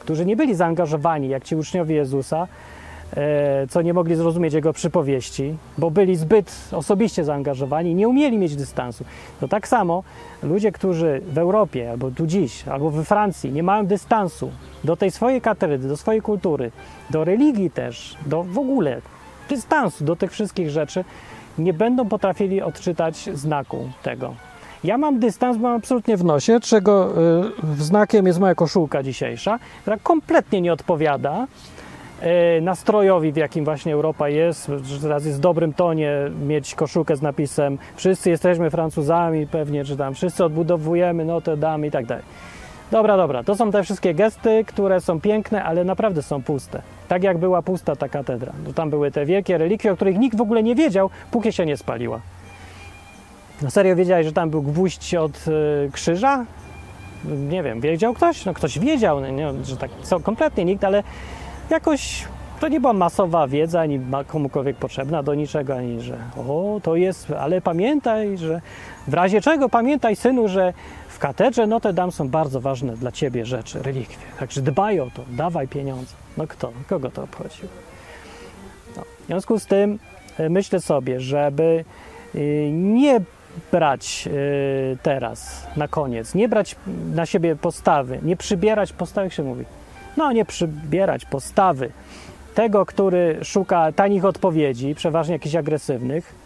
[0.00, 2.48] którzy nie byli zaangażowani, jak ci uczniowie Jezusa,
[3.16, 8.56] e, co nie mogli zrozumieć jego przypowieści, bo byli zbyt osobiście zaangażowani, nie umieli mieć
[8.56, 9.04] dystansu.
[9.40, 10.02] To tak samo
[10.42, 14.50] ludzie, którzy w Europie, albo tu dziś, albo we Francji nie mają dystansu
[14.84, 16.70] do tej swojej katedry, do swojej kultury,
[17.10, 19.00] do religii też, do w ogóle
[19.50, 21.04] dystansu do tych wszystkich rzeczy,
[21.58, 24.34] nie będą potrafili odczytać znaku tego.
[24.84, 27.12] Ja mam dystans, mam absolutnie w nosie, czego
[27.78, 31.46] y, znakiem jest moja koszulka dzisiejsza, która kompletnie nie odpowiada
[32.58, 34.70] y, nastrojowi, w jakim właśnie Europa jest.
[34.82, 36.12] Że teraz jest w dobrym tonie
[36.46, 41.90] mieć koszulkę z napisem wszyscy jesteśmy Francuzami, pewnie, czy tam wszyscy odbudowujemy Notre Dame i
[41.90, 42.24] tak dalej.
[42.90, 46.82] Dobra, dobra, to są te wszystkie gesty, które są piękne, ale naprawdę są puste.
[47.08, 48.52] Tak jak była pusta ta katedra.
[48.66, 51.66] No tam były te wielkie relikwie, o których nikt w ogóle nie wiedział, póki się
[51.66, 52.20] nie spaliła.
[53.62, 56.44] No serio wiedziałeś, że tam był gwóźdź od y, krzyża?
[57.24, 58.44] Nie wiem, wiedział ktoś?
[58.44, 61.02] No ktoś wiedział, no, nie, że tak co, kompletnie nikt, ale
[61.70, 62.24] jakoś
[62.60, 67.30] to nie była masowa wiedza, ani komukolwiek potrzebna do niczego, ani że o, to jest,
[67.30, 68.60] ale pamiętaj, że
[69.08, 70.72] w razie czego pamiętaj, synu, że
[71.20, 74.24] katedrze Notre Dame są bardzo ważne dla ciebie rzeczy, relikwie.
[74.38, 76.14] Także dbaj o to, dawaj pieniądze.
[76.36, 76.72] No kto?
[76.88, 77.62] Kogo to obchodzi?
[78.96, 79.02] No.
[79.02, 79.98] W związku z tym
[80.40, 81.84] y, myślę sobie, żeby
[82.34, 83.20] y, nie
[83.72, 86.76] brać y, teraz, na koniec, nie brać
[87.14, 89.64] na siebie postawy, nie przybierać postawy, jak się mówi,
[90.16, 91.90] no nie przybierać postawy
[92.54, 96.39] tego, który szuka tanich odpowiedzi, przeważnie jakichś agresywnych,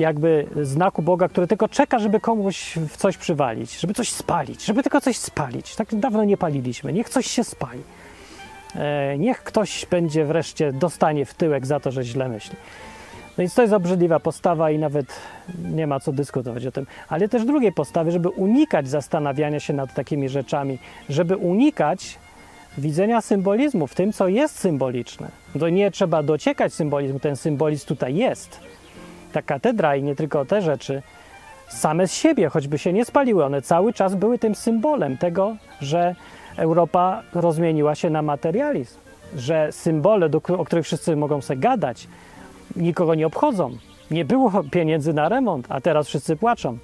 [0.00, 4.82] jakby znaku Boga, który tylko czeka, żeby komuś w coś przywalić, żeby coś spalić, żeby
[4.82, 5.76] tylko coś spalić.
[5.76, 7.82] Tak dawno nie paliliśmy, niech coś się spali.
[8.74, 12.56] E, niech ktoś będzie wreszcie dostanie w tyłek za to, że źle myśli.
[13.30, 15.06] No więc to jest obrzydliwa postawa i nawet
[15.64, 16.86] nie ma co dyskutować o tym.
[17.08, 20.78] Ale też drugiej postawy, żeby unikać zastanawiania się nad takimi rzeczami,
[21.08, 22.18] żeby unikać
[22.78, 25.28] widzenia symbolizmu w tym, co jest symboliczne.
[25.58, 28.60] To nie trzeba dociekać symbolizmu, ten symbolizm tutaj jest.
[29.32, 31.02] Ta katedra i nie tylko te rzeczy,
[31.68, 36.14] same z siebie, choćby się nie spaliły, one cały czas były tym symbolem tego, że
[36.56, 38.96] Europa rozmieniła się na materializm,
[39.36, 42.08] że symbole, do, o których wszyscy mogą sobie gadać,
[42.76, 43.70] nikogo nie obchodzą.
[44.10, 46.78] Nie było pieniędzy na remont, a teraz wszyscy płaczą.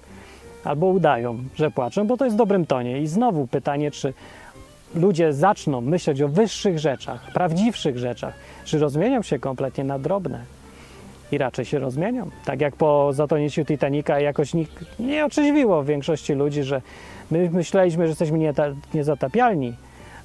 [0.64, 3.00] Albo udają, że płaczą, bo to jest w dobrym tonie.
[3.00, 4.14] I znowu pytanie, czy
[4.94, 8.34] ludzie zaczną myśleć o wyższych rzeczach, prawdziwszych rzeczach,
[8.64, 10.55] czy rozmienią się kompletnie na drobne.
[11.32, 12.30] I raczej się rozmienią.
[12.44, 16.82] Tak jak po zatonięciu Titanica jakoś nikt nie otrzeźwiło większości ludzi, że
[17.30, 18.52] my myśleliśmy, że jesteśmy
[18.94, 19.74] niezatapialni,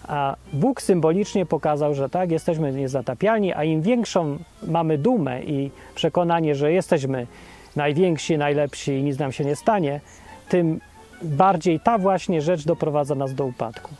[0.07, 4.37] a Bóg symbolicznie pokazał, że tak, jesteśmy niezatapialni, a im większą
[4.67, 7.27] mamy dumę i przekonanie, że jesteśmy
[7.75, 10.01] najwięksi, najlepsi i nic nam się nie stanie,
[10.49, 10.79] tym
[11.21, 13.91] bardziej ta właśnie rzecz doprowadza nas do upadku.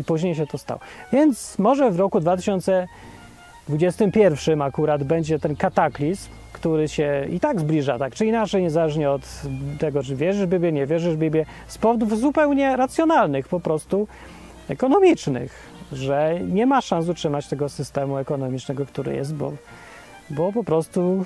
[0.00, 0.80] I później się to stało.
[1.12, 8.14] Więc może w roku 2021 akurat będzie ten kataklizm, który się i tak zbliża, tak
[8.14, 9.22] czy inaczej, niezależnie od
[9.78, 14.08] tego, czy wierzysz w Biblię, nie wierzysz w Biblię, z powodów zupełnie racjonalnych, po prostu
[14.68, 15.52] ekonomicznych,
[15.92, 19.52] że nie ma szans utrzymać tego systemu ekonomicznego, który jest, bo,
[20.30, 21.24] bo po prostu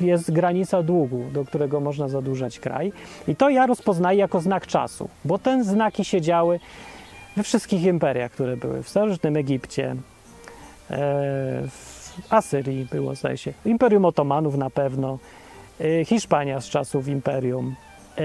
[0.00, 2.92] jest granica długu, do którego można zadłużać kraj.
[3.28, 6.60] I to ja rozpoznaję jako znak czasu, bo te znaki się działy
[7.36, 9.96] we wszystkich imperiach, które były w starożytnym Egipcie, e,
[11.68, 11.89] w
[12.30, 15.18] Asyrii było, zdaje się, Imperium Otomanów na pewno,
[15.80, 17.74] e, Hiszpania z czasów Imperium
[18.18, 18.22] e,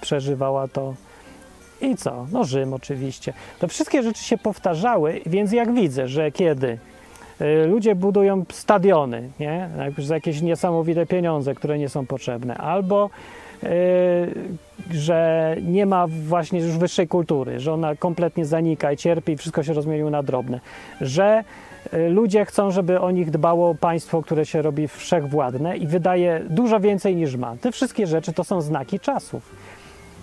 [0.00, 0.94] przeżywała to.
[1.80, 2.26] I co?
[2.32, 3.32] No Rzym oczywiście.
[3.58, 6.78] To wszystkie rzeczy się powtarzały, więc jak widzę, że kiedy
[7.40, 9.70] y, ludzie budują stadiony, nie?
[9.98, 13.10] Za jakieś niesamowite pieniądze, które nie są potrzebne, albo
[14.90, 19.62] że nie ma właśnie już wyższej kultury, że ona kompletnie zanika i cierpi i wszystko
[19.62, 20.60] się rozmieniło na drobne,
[21.00, 21.44] że
[21.94, 26.80] y, ludzie chcą, żeby o nich dbało państwo, które się robi wszechwładne i wydaje dużo
[26.80, 27.56] więcej niż ma.
[27.56, 29.52] Te wszystkie rzeczy to są znaki czasów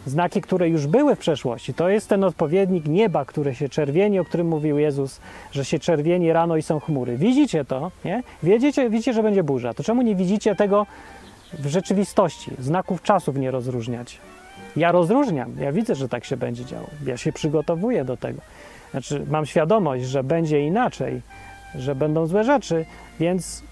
[0.10, 1.74] znaki, które już były w przeszłości.
[1.74, 5.20] To jest ten odpowiednik nieba, które się czerwieni, o którym mówił Jezus,
[5.52, 7.18] że się czerwieni rano i są chmury.
[7.18, 8.24] Widzicie to, nie?
[8.44, 9.74] Widzicie, widzicie, że będzie burza.
[9.74, 10.86] To czemu nie widzicie tego
[11.54, 12.52] w rzeczywistości?
[12.60, 14.20] Znaków czasów nie rozróżniać.
[14.76, 16.88] Ja rozróżniam, ja widzę, że tak się będzie działo.
[17.06, 18.42] Ja się przygotowuję do tego.
[18.92, 21.22] Znaczy, mam świadomość, że będzie inaczej,
[21.76, 22.86] że będą złe rzeczy,
[23.20, 23.64] więc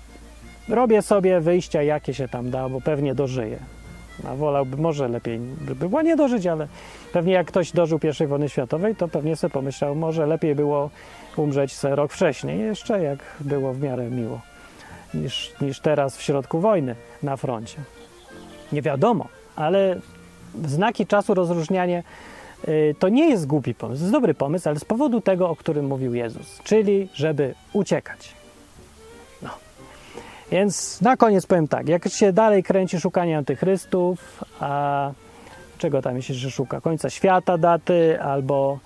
[0.70, 3.60] robię sobie wyjścia, jakie się tam da, bo pewnie dożyję.
[4.24, 6.68] A wolałby, może lepiej by było nie dożyć, ale
[7.14, 10.90] pewnie jak ktoś dożył I wojny światowej, to pewnie sobie pomyślał, może lepiej było
[11.38, 14.42] umrzeć rok wcześniej, jeszcze jak było w miarę miło,
[15.16, 17.78] niż, niż teraz w środku wojny na froncie.
[18.72, 20.00] Nie wiadomo, ale
[20.66, 22.04] znaki czasu, rozróżnianie
[22.68, 25.86] y, to nie jest głupi pomysł, jest dobry pomysł, ale z powodu tego, o którym
[25.86, 28.36] mówił Jezus, czyli żeby uciekać.
[30.52, 35.12] Więc na koniec powiem tak, jak się dalej kręci szukanie antychrystów, a
[35.78, 36.82] czego tam się szuka?
[36.82, 38.80] Końca świata daty albo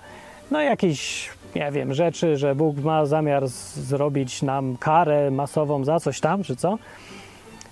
[0.50, 6.20] no jakieś, nie wiem, rzeczy, że Bóg ma zamiar zrobić nam karę masową za coś
[6.20, 6.78] tam, czy co?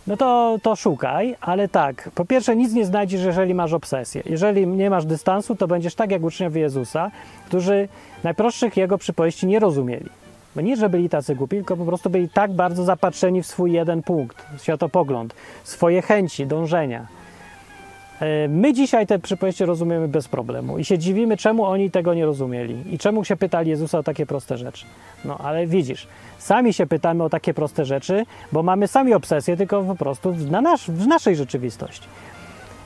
[0.06, 4.22] No to, to szukaj, ale tak, po pierwsze nic nie znajdziesz, jeżeli masz obsesję.
[4.26, 7.10] Jeżeli nie masz dystansu, to będziesz tak jak uczniowie Jezusa,
[7.46, 7.88] którzy
[8.24, 10.10] najprostszych Jego przypowieści nie rozumieli.
[10.56, 13.72] Bo nie, że byli tacy głupi, tylko po prostu byli tak bardzo zapatrzeni w swój
[13.72, 17.06] jeden punkt, światopogląd, swoje chęci, dążenia.
[18.20, 22.26] E, My dzisiaj te przypowieści rozumiemy bez problemu i się dziwimy, czemu oni tego nie
[22.26, 24.86] rozumieli i czemu się pytali Jezusa o takie proste rzeczy.
[25.24, 26.06] No ale widzisz,
[26.38, 30.60] sami się pytamy o takie proste rzeczy, bo mamy sami obsesję, tylko po prostu na
[30.60, 32.08] nasz, w naszej rzeczywistości.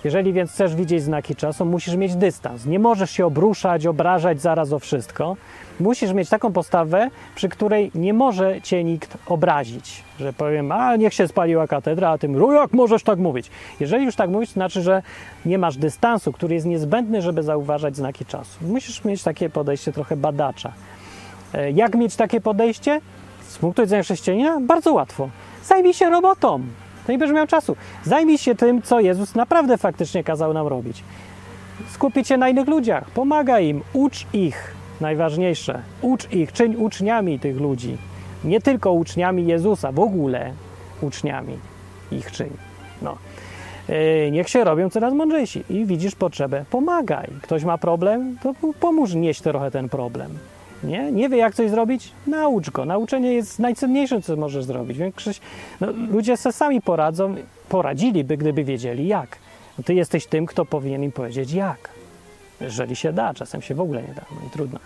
[0.05, 2.67] Jeżeli więc chcesz widzieć znaki czasu, musisz mieć dystans.
[2.67, 5.37] Nie możesz się obruszać, obrażać zaraz o wszystko.
[5.81, 10.05] Musisz mieć taką postawę, przy której nie może cię nikt obrazić.
[10.21, 13.51] Że powiem, a niech się spaliła katedra, a tym, "O, jak możesz tak mówić?
[13.81, 15.03] Jeżeli już tak mówisz, to znaczy, że
[15.47, 18.59] nie masz dystansu, który jest niezbędny, żeby zauważać znaki czasu.
[18.63, 20.73] Musisz mieć takie podejście trochę badacza.
[21.55, 23.01] E, Jak mieć takie podejście?
[23.49, 24.61] Z punktu widzenia chrześcijanina?
[24.61, 25.29] Bardzo łatwo.
[25.65, 26.61] Zajmij się robotą.
[27.07, 27.77] To nie będziesz miał czasu.
[28.05, 31.05] Zajmij się tym, co Jezus naprawdę faktycznie kazał nam robić.
[31.91, 33.11] Skupić się na innych ludziach.
[33.11, 33.83] Pomagaj im.
[33.93, 34.75] Ucz ich.
[35.01, 35.83] Najważniejsze.
[36.03, 36.53] Ucz ich.
[36.53, 37.99] Czyń uczniami tych ludzi.
[38.45, 40.53] Nie tylko uczniami Jezusa, w ogóle
[41.01, 41.59] uczniami
[42.13, 42.51] ich czyń.
[43.03, 43.17] No.
[43.89, 45.65] Yy, niech się robią coraz mądrzejsi.
[45.71, 47.29] I widzisz potrzebę, pomagaj.
[47.43, 50.39] Ktoś ma problem, to pomóż nieść trochę ten problem.
[50.85, 51.13] Nie?
[51.13, 52.13] nie wie, jak coś zrobić?
[52.27, 52.85] Naucz go.
[52.85, 54.99] Nauczenie jest najcenniejszym, co możesz zrobić.
[54.99, 55.41] Większość,
[55.81, 57.35] no, ludzie se sami poradzą,
[57.69, 59.39] poradziliby, gdyby wiedzieli jak.
[59.79, 61.89] No, ty jesteś tym, kto powinien im powiedzieć jak.
[62.61, 64.79] Jeżeli się da, czasem się w ogóle nie da, no i trudno.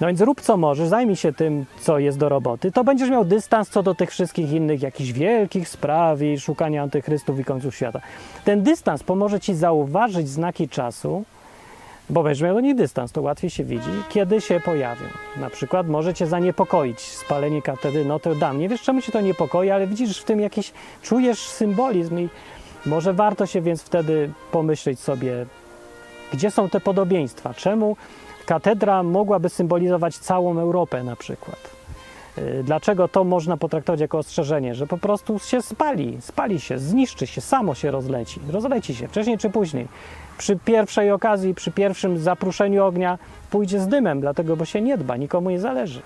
[0.00, 3.24] No więc rób co możesz, zajmij się tym, co jest do roboty, to będziesz miał
[3.24, 8.00] dystans co do tych wszystkich innych jakichś wielkich spraw i szukania antychrystów i końców świata.
[8.44, 11.24] Ten dystans pomoże ci zauważyć znaki czasu,
[12.10, 15.06] bo do nich dystans, to łatwiej się widzi, kiedy się pojawią.
[15.36, 18.58] Na przykład może cię zaniepokoić spalenie katedry Notre Dame.
[18.58, 20.72] Nie wiesz, czemu cię to niepokoi, ale widzisz w tym jakiś,
[21.02, 22.28] czujesz symbolizm i
[22.86, 25.46] może warto się więc wtedy pomyśleć sobie,
[26.32, 27.96] gdzie są te podobieństwa, czemu
[28.46, 31.70] katedra mogłaby symbolizować całą Europę na przykład.
[32.38, 34.74] Y, Dlaczego to można potraktować jako ostrzeżenie?
[34.74, 38.40] Że po prostu się spali, spali się, zniszczy się, samo się rozleci.
[38.50, 39.88] Rozleci się wcześniej czy później.
[40.42, 43.18] Przy pierwszej okazji, przy pierwszym zapruszeniu ognia
[43.50, 46.00] pójdzie z dymem, dlatego, bo się nie dba, nikomu nie zależy.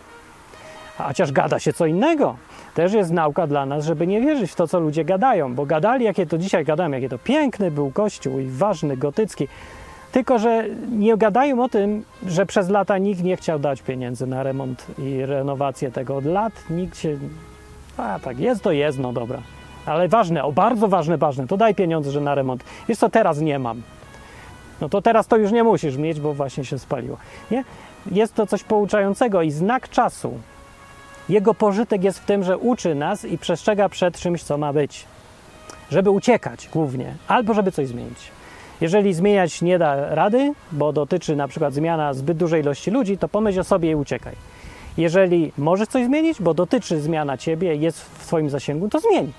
[0.98, 2.36] A chociaż gada się co innego.
[2.74, 6.04] Też jest nauka dla nas, żeby nie wierzyć w to, co ludzie gadają, bo gadali,
[6.04, 9.48] jakie to dzisiaj gadają, jakie to piękny był kościół i ważny, gotycki.
[10.12, 14.42] Tylko, że nie gadają o tym, że przez lata nikt nie chciał dać pieniędzy na
[14.42, 16.16] remont i renowację tego.
[16.16, 17.18] Od lat nikt się.
[17.96, 19.38] A tak, jest to jest, no dobra.
[19.86, 22.64] Ale ważne, o bardzo ważne, ważne, to daj pieniądze, że na remont.
[22.88, 23.82] Wiesz co, teraz nie mam.
[24.80, 27.16] No to teraz to już nie musisz mieć, bo właśnie się spaliło.
[27.50, 27.64] Nie?
[28.12, 30.38] Jest to coś pouczającego i znak czasu.
[31.28, 35.04] Jego pożytek jest w tym, że uczy nas i przestrzega przed czymś, co ma być.
[35.90, 38.30] Żeby uciekać głównie, albo żeby coś zmienić.
[38.80, 43.28] Jeżeli zmieniać nie da rady, bo dotyczy na przykład zmiana zbyt dużej ilości ludzi, to
[43.28, 44.34] pomyśl o sobie i uciekaj.
[44.96, 49.32] Jeżeli możesz coś zmienić, bo dotyczy zmiana ciebie, jest w twoim zasięgu, to zmień.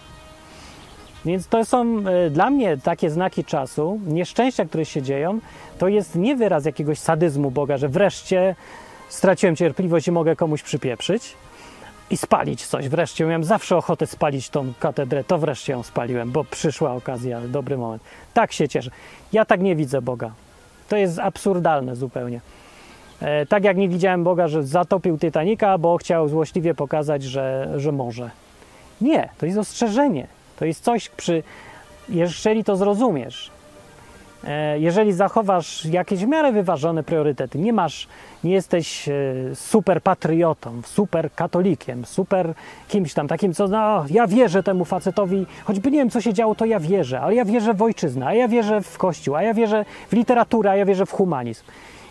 [1.26, 5.40] Więc to są e, dla mnie takie znaki czasu, nieszczęścia, które się dzieją,
[5.78, 8.56] to jest nie wyraz jakiegoś sadyzmu Boga, że wreszcie
[9.10, 11.36] straciłem cierpliwość i mogę komuś przypieprzyć
[12.10, 12.90] i spalić coś.
[12.90, 17.78] Wreszcie miałem zawsze ochotę spalić tą katedrę, to wreszcie ją spaliłem, bo przyszła okazja, dobry
[17.78, 18.04] moment.
[18.34, 18.92] Tak się cieszę.
[19.34, 20.32] Ja tak nie widzę Boga.
[20.90, 22.42] To jest absurdalne zupełnie.
[23.22, 27.92] E, tak jak nie widziałem Boga, że zatopił Titanica, bo chciał złośliwie pokazać, że, że
[27.92, 28.30] może.
[29.02, 30.28] Nie, to jest ostrzeżenie.
[30.58, 31.44] To jest coś przy.
[32.10, 33.52] Jeżeli to zrozumiesz,
[34.44, 38.08] e, jeżeli zachowasz jakieś w miarę wyważone priorytety, nie masz,
[38.44, 39.14] nie jesteś e,
[39.56, 42.54] super patriotą, super katolikiem, super
[42.88, 46.56] kimś tam takim, co no, ja wierzę temu facetowi, choćby nie wiem, co się działo,
[46.56, 49.54] to ja wierzę, ale ja wierzę w ojczyznę, a ja wierzę w kościół, a ja
[49.54, 51.64] wierzę w literaturę, a ja wierzę w humanizm.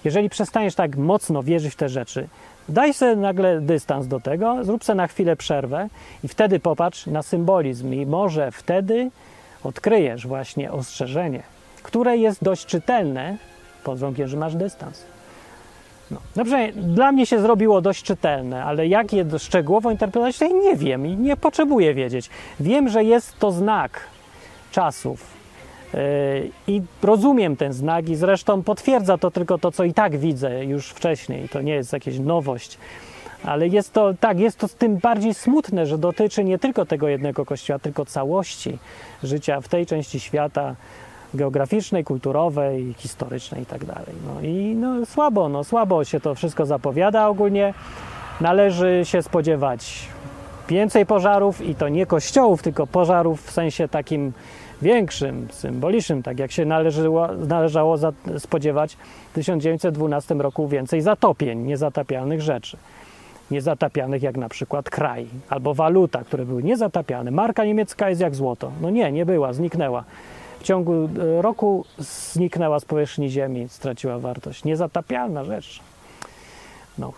[0.04, 2.28] Jeżeli przestaniesz tak mocno wierzyć w te rzeczy,
[2.68, 5.88] daj sobie nagle dystans do tego, zrób sobie na chwilę przerwę
[6.24, 9.10] i wtedy popatrz na symbolizm i może wtedy
[9.64, 11.42] odkryjesz właśnie ostrzeżenie,
[11.82, 13.36] które jest dość czytelne
[13.84, 15.04] pod warunkiem, że masz dystans.
[16.10, 16.20] No.
[16.36, 21.06] Dobrze, dla mnie się zrobiło dość czytelne, ale jak je szczegółowo interpretować, to nie wiem
[21.06, 22.30] i nie potrzebuję wiedzieć.
[22.60, 24.00] Wiem, że jest to znak
[24.72, 25.35] czasów,
[26.68, 30.88] I rozumiem ten znak, i zresztą potwierdza to tylko to, co i tak widzę już
[30.88, 31.48] wcześniej.
[31.48, 32.78] To nie jest jakaś nowość,
[33.44, 37.44] ale jest to tak, jest to tym bardziej smutne, że dotyczy nie tylko tego jednego
[37.44, 38.78] kościoła, tylko całości
[39.22, 40.74] życia w tej części świata
[41.34, 44.14] geograficznej, kulturowej, historycznej i tak dalej.
[44.26, 47.74] No i no, słabo, no słabo się to wszystko zapowiada ogólnie.
[48.40, 50.08] Należy się spodziewać
[50.68, 54.32] więcej pożarów i to nie kościołów, tylko pożarów w sensie takim
[54.82, 57.96] większym, symbolicznym, tak jak się należało, należało
[58.38, 58.96] spodziewać
[59.30, 62.76] w 1912 roku więcej zatopień, niezatapialnych rzeczy.
[63.50, 67.30] Niezatapialnych jak na przykład kraj albo waluta, które były niezatapialne.
[67.30, 68.72] Marka niemiecka jest jak złoto.
[68.80, 70.04] No nie, nie była, zniknęła.
[70.60, 74.64] W ciągu e, roku zniknęła z powierzchni ziemi, straciła wartość.
[74.64, 75.80] Niezatapialna rzecz.
[76.98, 77.12] No.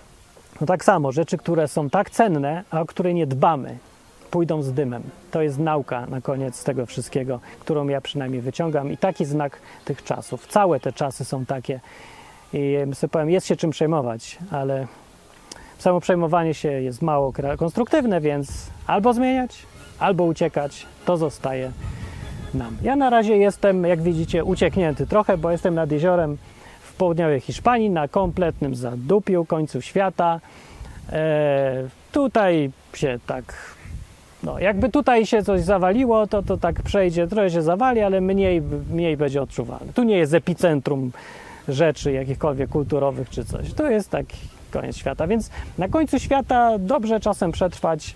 [0.61, 3.79] no tak samo, rzeczy, które są tak cenne, a o które nie dbamy,
[4.31, 5.03] pójdą z dymem.
[5.31, 10.05] To jest nauka na koniec tego wszystkiego, którą ja przynajmniej wyciągam i taki znak tych
[10.05, 10.47] czasów.
[10.47, 11.81] Całe te czasy są takie
[12.53, 14.87] i sobie powiem, jest się czym przejmować, ale
[15.79, 19.67] samo przejmowanie się jest mało konstruktywne, więc albo zmieniać,
[19.99, 21.73] albo uciekać, to zostaje
[22.55, 22.77] nam.
[22.83, 26.39] Ja na razie jestem, jak widzicie, ucieknięty trochę, bo jestem nad jeziorem
[26.81, 30.41] w południowej Hiszpanii, na kompletnym zadupiu, końcu świata.
[31.13, 33.55] E, tutaj się tak
[34.43, 38.63] no, jakby tutaj się coś zawaliło, to, to tak przejdzie, trochę się zawali, ale mniej,
[38.91, 39.93] mniej będzie odczuwalne.
[39.93, 41.13] Tu nie jest epicentrum
[41.69, 43.73] rzeczy jakichkolwiek kulturowych czy coś.
[43.73, 44.27] To jest tak
[44.71, 45.27] koniec świata.
[45.27, 48.15] Więc na końcu świata dobrze czasem przetrwać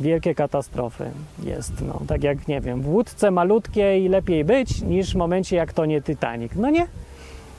[0.00, 1.10] wielkie katastrofy.
[1.44, 5.72] Jest, no, tak jak, nie wiem, w łódce malutkiej lepiej być niż w momencie jak
[5.72, 6.52] to nie Titanic.
[6.56, 6.86] No nie?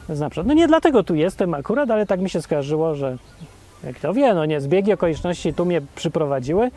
[0.10, 3.18] Na no nie dlatego tu jestem akurat, ale tak mi się skojarzyło, że
[3.84, 6.72] jak to wie, no nie, zbiegi okoliczności tu mnie przyprowadziły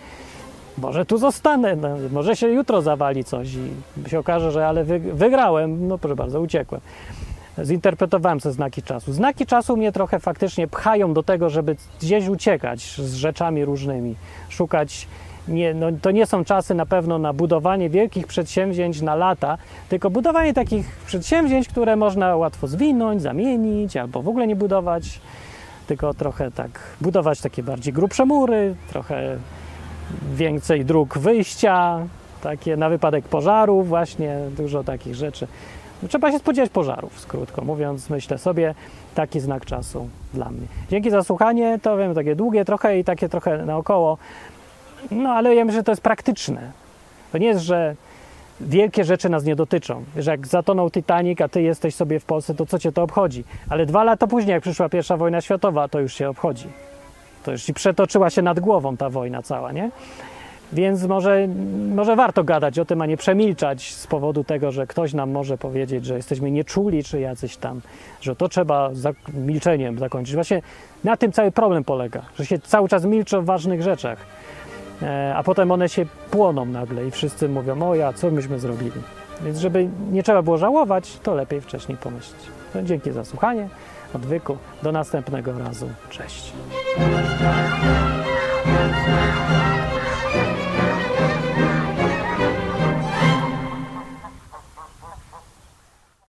[0.82, 4.98] może tu zostanę, no, może się jutro zawali coś i się okaże, że ale wy,
[4.98, 6.80] wygrałem, no proszę bardzo, uciekłem.
[7.64, 9.12] Zinterpretowałem te znaki czasu.
[9.12, 14.14] Znaki czasu mnie trochę faktycznie pchają do tego, żeby gdzieś uciekać z rzeczami różnymi,
[14.48, 15.08] szukać.
[15.48, 19.58] Nie, no, to nie są czasy na pewno na budowanie wielkich przedsięwzięć na lata,
[19.88, 25.20] tylko budowanie takich przedsięwzięć, które można łatwo zwinąć, zamienić albo w ogóle nie budować,
[25.86, 26.70] tylko trochę tak
[27.00, 29.38] budować takie bardziej grubsze mury, trochę
[30.34, 32.00] więcej dróg wyjścia,
[32.42, 35.46] takie na wypadek pożarów, właśnie dużo takich rzeczy.
[36.08, 38.74] Trzeba się spodziewać pożarów, krótko mówiąc, myślę sobie,
[39.14, 40.66] taki znak czasu dla mnie.
[40.90, 44.18] Dzięki za słuchanie, to wiem, takie długie trochę i takie trochę naokoło,
[45.10, 46.72] no ale ja myślę, że to jest praktyczne.
[47.32, 47.96] To nie jest, że
[48.60, 50.04] wielkie rzeczy nas nie dotyczą.
[50.16, 53.44] Że jak zatonął Titanic, a ty jesteś sobie w Polsce, to co cię to obchodzi?
[53.68, 56.68] Ale dwa lata później, jak przyszła pierwsza wojna światowa, to już się obchodzi.
[57.44, 59.90] To już ci przetoczyła się nad głową ta wojna cała, nie?
[60.72, 61.48] Więc może,
[61.94, 65.58] może warto gadać o tym, a nie przemilczać z powodu tego, że ktoś nam może
[65.58, 67.80] powiedzieć, że jesteśmy nieczuli, czy jacyś tam,
[68.20, 68.90] że to trzeba
[69.34, 70.34] milczeniem zakończyć.
[70.34, 70.62] Właśnie
[71.04, 74.18] na tym cały problem polega, że się cały czas milczy o ważnych rzeczach,
[75.02, 79.00] e, a potem one się płoną nagle i wszyscy mówią, o ja, co myśmy zrobili.
[79.44, 82.40] Więc żeby nie trzeba było żałować, to lepiej wcześniej pomyśleć.
[82.74, 83.68] No, dzięki za słuchanie,
[84.14, 84.58] odwyku.
[84.82, 85.90] Do następnego razu.
[86.10, 86.52] Cześć.